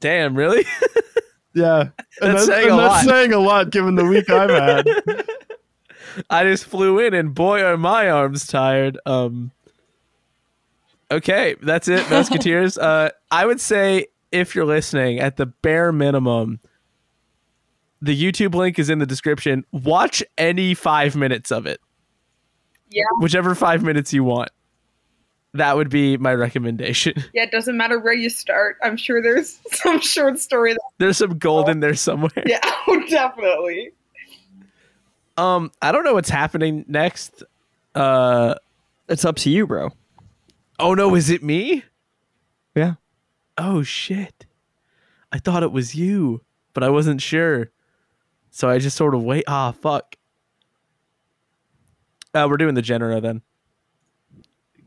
[0.00, 0.64] Damn, really?
[1.52, 1.90] Yeah, and
[2.20, 3.12] That's that's, saying and a that's lot.
[3.12, 4.86] saying a lot given the week I've had.
[6.30, 8.98] I just flew in and boy are my arms tired.
[9.04, 9.50] Um
[11.10, 12.78] Okay, that's it, Musketeers.
[12.78, 16.60] uh I would say if you're listening, at the bare minimum,
[18.00, 19.64] the YouTube link is in the description.
[19.72, 21.80] Watch any five minutes of it.
[22.90, 23.02] Yeah.
[23.18, 24.50] Whichever five minutes you want.
[25.54, 27.14] That would be my recommendation.
[27.34, 28.76] yeah, it doesn't matter where you start.
[28.82, 30.74] I'm sure there's some short story.
[30.74, 32.30] That, There's some gold in there somewhere.
[32.46, 33.90] yeah, oh, definitely.
[35.36, 37.42] Um, I don't know what's happening next.
[37.94, 38.54] Uh
[39.08, 39.90] It's up to you, bro.
[40.78, 41.82] oh no, is it me?
[42.76, 42.94] Yeah.
[43.58, 44.46] Oh shit.
[45.32, 46.42] I thought it was you,
[46.74, 47.70] but I wasn't sure.
[48.50, 49.44] So I just sort of wait.
[49.48, 50.14] Ah, fuck.
[52.34, 53.42] Uh, we're doing the genera then.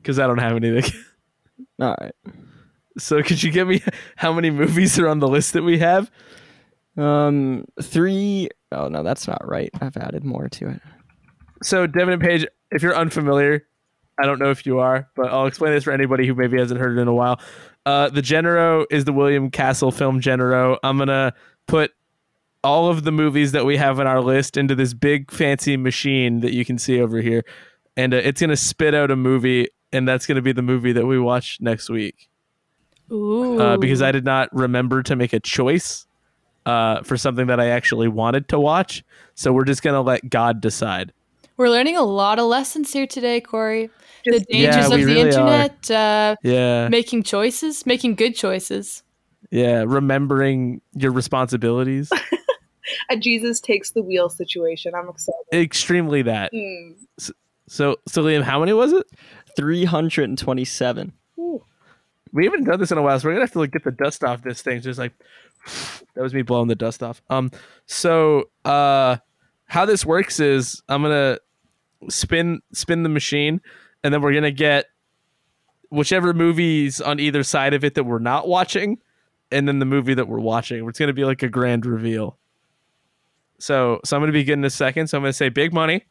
[0.03, 0.91] Because I don't have anything.
[1.79, 2.13] All right.
[2.97, 3.81] so could you give me
[4.15, 6.11] how many movies are on the list that we have?
[6.97, 9.69] Um, three oh no, that's not right.
[9.81, 10.81] I've added more to it.
[11.63, 13.65] So Devin and Paige, if you're unfamiliar,
[14.19, 16.79] I don't know if you are, but I'll explain this for anybody who maybe hasn't
[16.79, 17.39] heard it in a while.
[17.85, 20.77] Uh, the Genero is the William Castle film Genero.
[20.83, 21.33] I'm gonna
[21.67, 21.91] put
[22.63, 26.41] all of the movies that we have on our list into this big fancy machine
[26.41, 27.43] that you can see over here,
[27.97, 31.05] and uh, it's gonna spit out a movie, and that's gonna be the movie that
[31.05, 32.29] we watch next week.
[33.11, 33.59] Ooh.
[33.59, 36.05] Uh, because I did not remember to make a choice
[36.65, 39.03] uh, for something that I actually wanted to watch,
[39.35, 41.13] so we're just gonna let God decide.
[41.55, 43.89] We're learning a lot of lessons here today, Corey.
[44.25, 46.87] The dangers Yeah, of the really internet, uh, Yeah.
[46.89, 49.03] making choices, making good choices.
[49.51, 52.09] Yeah, remembering your responsibilities.
[53.09, 54.93] A Jesus takes the wheel situation.
[54.95, 55.43] I'm excited.
[55.53, 56.51] Extremely that.
[56.53, 56.95] Mm.
[57.67, 59.05] So, so Liam, how many was it?
[59.55, 61.13] Three hundred and twenty-seven.
[62.31, 63.91] We haven't done this in a while, so we're gonna have to like get the
[63.91, 64.81] dust off this thing.
[64.81, 65.13] Just like
[66.15, 67.21] that was me blowing the dust off.
[67.29, 67.51] Um,
[67.85, 69.17] so uh,
[69.65, 71.37] how this works is I'm gonna
[72.09, 73.61] spin spin the machine,
[74.03, 74.85] and then we're gonna get
[75.89, 78.97] whichever movies on either side of it that we're not watching,
[79.51, 80.87] and then the movie that we're watching.
[80.87, 82.37] It's gonna be like a grand reveal.
[83.59, 85.07] So, so I'm gonna begin in a second.
[85.07, 86.05] So I'm gonna say big money.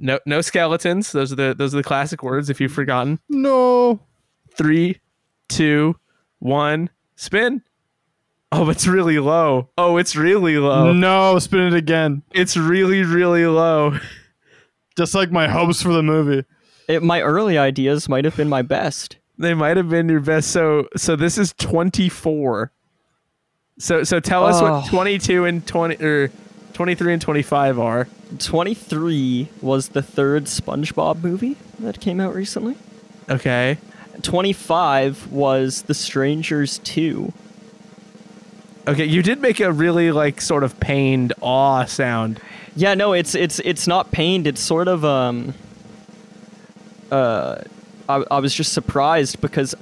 [0.00, 1.12] No, no skeletons.
[1.12, 2.48] Those are the those are the classic words.
[2.50, 4.00] If you've forgotten No.
[4.54, 5.00] three,
[5.48, 5.96] two,
[6.38, 7.62] one, spin.
[8.52, 9.68] Oh, it's really low.
[9.76, 10.92] Oh, it's really low.
[10.92, 12.22] No, spin it again.
[12.32, 13.98] It's really, really low.
[14.96, 16.44] Just like my hopes for the movie.
[16.88, 19.18] It, my early ideas might have been my best.
[19.36, 20.50] They might have been your best.
[20.50, 22.72] So so this is 24.
[23.78, 24.80] So so tell us Oh.
[24.80, 26.30] what 22 and 20 or
[26.78, 28.06] 23 and 25 are.
[28.38, 32.76] 23 was the third SpongeBob movie that came out recently.
[33.28, 33.78] Okay.
[34.22, 37.32] 25 was The Strangers 2.
[38.86, 42.40] Okay, you did make a really like sort of pained awe sound.
[42.76, 44.46] Yeah, no, it's it's it's not pained.
[44.46, 45.54] It's sort of um.
[47.10, 47.60] Uh,
[48.08, 49.74] I, I was just surprised because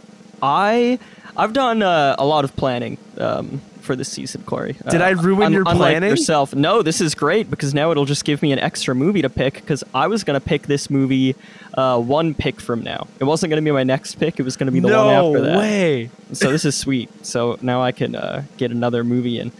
[0.42, 0.98] I
[1.36, 4.76] I've done uh, a lot of planning um for this season, Corey.
[4.90, 6.10] Did Uh, I ruin your unlike planning?
[6.10, 6.54] Yourself?
[6.54, 9.54] No, this is great because now it'll just give me an extra movie to pick.
[9.54, 11.34] Because I was gonna pick this movie,
[11.74, 13.06] uh, one pick from now.
[13.20, 14.38] It wasn't gonna be my next pick.
[14.38, 15.52] It was gonna be the no one after that.
[15.54, 16.10] No way.
[16.32, 17.08] So this is sweet.
[17.24, 19.52] So now I can uh, get another movie in.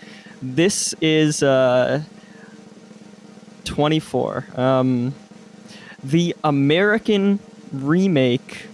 [0.42, 2.02] This is uh,
[3.64, 4.44] 24.
[4.56, 5.14] Um,
[6.04, 7.38] the American
[7.72, 8.65] remake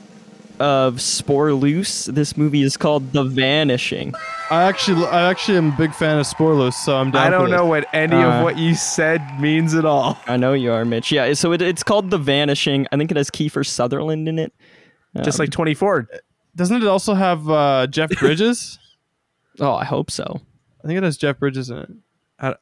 [0.63, 2.07] of Spoorloos.
[2.15, 4.15] This movie is called The Vanishing.
[4.49, 7.27] I actually, I actually am a big fan of Spoorloos, so I'm down.
[7.27, 7.59] I don't this.
[7.59, 10.19] know what any Uh, of what you said means at all.
[10.27, 11.11] I know you are, Mitch.
[11.11, 12.87] Yeah, so it, it's called The Vanishing.
[12.93, 14.53] I think it has Kiefer Sutherland in it.
[15.25, 16.09] Just Um, like 24.
[16.55, 18.79] Doesn't it also have uh, Jeff Bridges?
[19.59, 20.41] oh, I hope so.
[20.85, 22.57] I think it has Jeff Bridges in it.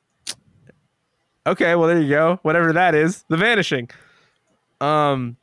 [1.46, 2.38] Okay, well there you go.
[2.42, 3.88] Whatever that is, The Vanishing.
[4.80, 5.36] Um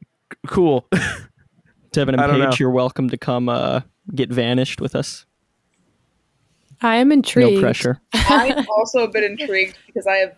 [0.00, 0.06] c-
[0.46, 0.86] cool.
[1.92, 3.80] Devin and I Paige, you're welcome to come uh,
[4.14, 5.26] get vanished with us.
[6.80, 7.54] I am intrigued.
[7.54, 8.00] No pressure.
[8.14, 10.34] I'm also a bit intrigued because I have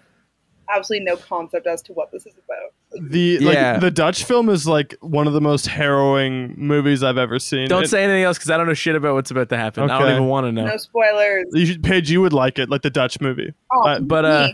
[0.75, 3.09] absolutely no concept as to what this is about.
[3.11, 3.73] The Yeah.
[3.73, 7.69] like the Dutch film is like one of the most harrowing movies I've ever seen.
[7.69, 9.89] don't It- say anything else because I don't know shit about what's about to happen.
[9.91, 10.67] I don't even want to know.
[10.67, 11.47] No spoilers.
[11.53, 13.53] You should, Paige, you would like it, like the Dutch movie.
[13.73, 14.49] Oh, Uh, but, uh.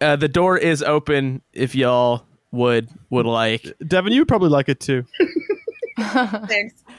[0.00, 3.72] Uh, the door is open if y'all would would like.
[3.86, 5.04] Devin, you would probably like it too.
[5.98, 6.84] thanks.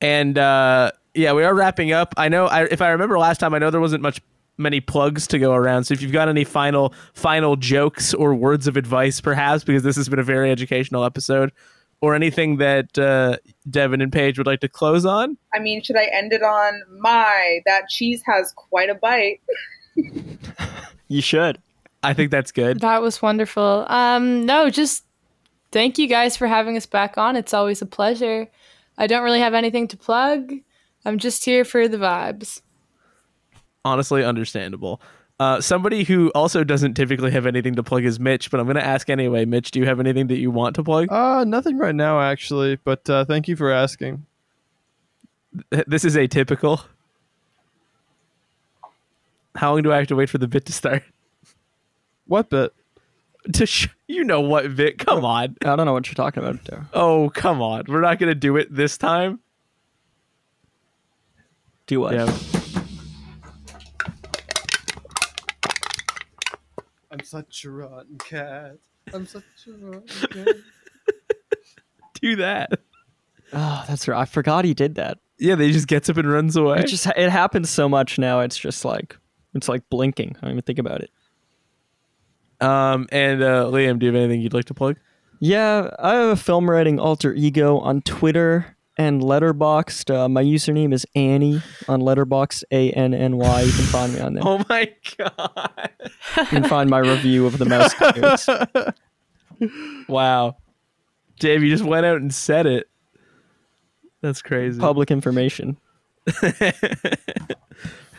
[0.00, 2.12] And uh, yeah, we are wrapping up.
[2.18, 2.44] I know.
[2.44, 4.20] I, if I remember last time, I know there wasn't much
[4.58, 5.84] many plugs to go around.
[5.84, 9.96] So if you've got any final final jokes or words of advice, perhaps because this
[9.96, 11.52] has been a very educational episode,
[12.02, 13.38] or anything that uh,
[13.70, 15.38] Devin and Paige would like to close on.
[15.54, 19.40] I mean, should I end it on my that cheese has quite a bite?
[21.08, 21.58] You should.
[22.04, 22.80] I think that's good.
[22.80, 23.86] That was wonderful.
[23.88, 25.04] Um, no, just
[25.72, 27.36] thank you guys for having us back on.
[27.36, 28.48] It's always a pleasure.
[28.98, 30.52] I don't really have anything to plug.
[31.04, 32.62] I'm just here for the vibes.
[33.84, 35.00] Honestly, understandable.
[35.40, 38.76] Uh, somebody who also doesn't typically have anything to plug is Mitch, but I'm going
[38.76, 39.44] to ask anyway.
[39.44, 41.10] Mitch, do you have anything that you want to plug?
[41.10, 44.26] Uh, nothing right now actually, but uh, thank you for asking.
[45.86, 46.84] This is atypical.
[49.56, 51.02] How long do I have to wait for the bit to start?
[52.26, 52.72] What bit?
[53.52, 54.98] To sh- you know what bit?
[54.98, 55.56] Come on.
[55.64, 56.86] I don't know what you're talking about there.
[56.94, 57.84] Oh, come on.
[57.88, 59.40] We're not gonna do it this time.
[61.86, 62.14] Do what?
[62.14, 62.34] Yeah.
[67.10, 68.76] I'm such a rotten cat.
[69.12, 70.02] I'm such a rotten
[70.44, 70.56] cat.
[72.20, 72.80] Do that.
[73.52, 74.18] Oh, that's right.
[74.20, 75.18] I forgot he did that.
[75.38, 76.78] Yeah, they just gets up and runs away.
[76.78, 78.40] It just it happens so much now.
[78.40, 79.16] It's just like
[79.54, 80.36] it's like blinking.
[80.38, 81.10] I don't even think about it.
[82.64, 84.96] Um, and uh, Liam, do you have anything you'd like to plug?
[85.40, 90.14] Yeah, I have a film writing alter ego on Twitter and Letterboxd.
[90.14, 92.64] Uh, my username is Anny on Letterboxd.
[92.70, 93.60] A N N Y.
[93.62, 94.42] You can find me on there.
[94.46, 95.90] Oh my god!
[96.38, 98.48] You can find my review of the Musketeers.
[100.08, 100.56] Wow,
[101.38, 102.88] Dave, you just went out and said it.
[104.20, 104.80] That's crazy.
[104.80, 105.76] Public information.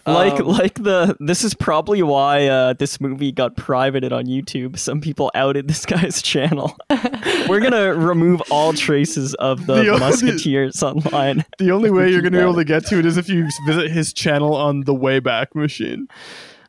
[0.05, 4.77] like Um, like the this is probably why uh, this movie got privated on YouTube.
[4.77, 6.77] Some people outed this guy's channel.
[7.49, 11.43] We're gonna remove all traces of the, The only- Musketeers online.
[11.59, 13.91] The only way you're gonna be able to get to it is if you visit
[13.91, 16.07] his channel on the Wayback Machine.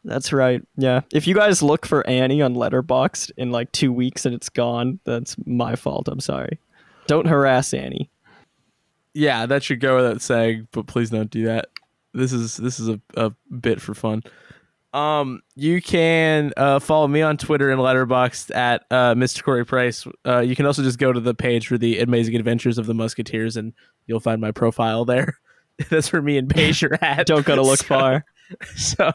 [0.04, 0.62] That's right.
[0.76, 1.00] Yeah.
[1.12, 5.00] If you guys look for Anny on Letterboxd in like two weeks and it's gone,
[5.04, 6.06] that's my fault.
[6.08, 6.60] I'm sorry.
[7.08, 8.08] Don't harass Anny.
[9.14, 11.68] yeah, that should go without saying, but please don't do that.
[12.16, 14.22] This is this is a, a bit for fun.
[14.92, 19.42] Um, you can uh, follow me on Twitter and Letterboxd at uh, Mr.
[19.42, 20.06] Corey Price.
[20.26, 22.94] Uh, you can also just go to the page for the Amazing Adventures of the
[22.94, 23.74] Musketeers, and
[24.06, 25.38] you'll find my profile there.
[25.90, 27.26] That's where me and Paige are at.
[27.26, 28.24] Don't gotta look So- far.
[28.76, 29.12] so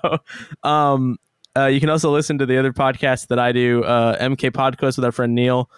[0.64, 1.18] um
[1.57, 4.98] uh, you can also listen to the other podcasts that I do, uh, MK Podcast
[4.98, 5.69] with our friend Neil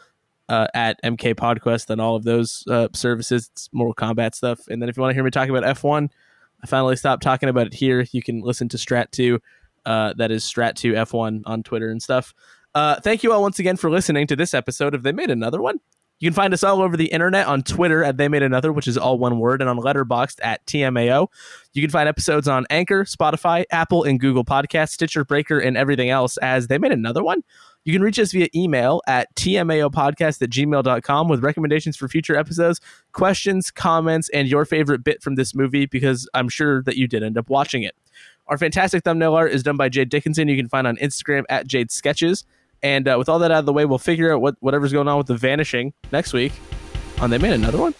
[0.50, 3.50] uh, at MK Podcast and all of those uh, services.
[3.54, 4.68] It's Mortal Kombat stuff.
[4.68, 6.10] And then if you want to hear me talk about F1,
[6.64, 8.06] I finally stopped talking about it here.
[8.12, 9.40] You can listen to Strat 2.
[9.86, 12.34] Uh, that is Strat 2 F1 on Twitter and stuff.
[12.74, 15.62] Uh, thank you all once again for listening to this episode of They Made Another
[15.62, 15.80] One.
[16.20, 18.88] You can find us all over the internet on Twitter at They Made Another, which
[18.88, 21.28] is all one word, and on Letterboxd at TMAO.
[21.74, 26.10] You can find episodes on Anchor, Spotify, Apple, and Google Podcasts, Stitcher, Breaker, and everything
[26.10, 27.44] else as They Made Another One.
[27.86, 32.80] You can reach us via email at tmaopodcast at gmail.com with recommendations for future episodes,
[33.12, 37.24] questions, comments, and your favorite bit from this movie because I'm sure that you did
[37.24, 37.96] end up watching it.
[38.48, 40.48] Our fantastic thumbnail art is done by Jade Dickinson.
[40.48, 42.46] You can find on Instagram at Jade Sketches.
[42.82, 45.08] And uh, with all that out of the way, we'll figure out what whatever's going
[45.08, 46.52] on with the vanishing next week
[47.20, 47.94] on They Made Another One.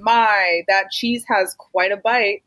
[0.00, 2.38] My, that cheese has quite a bite.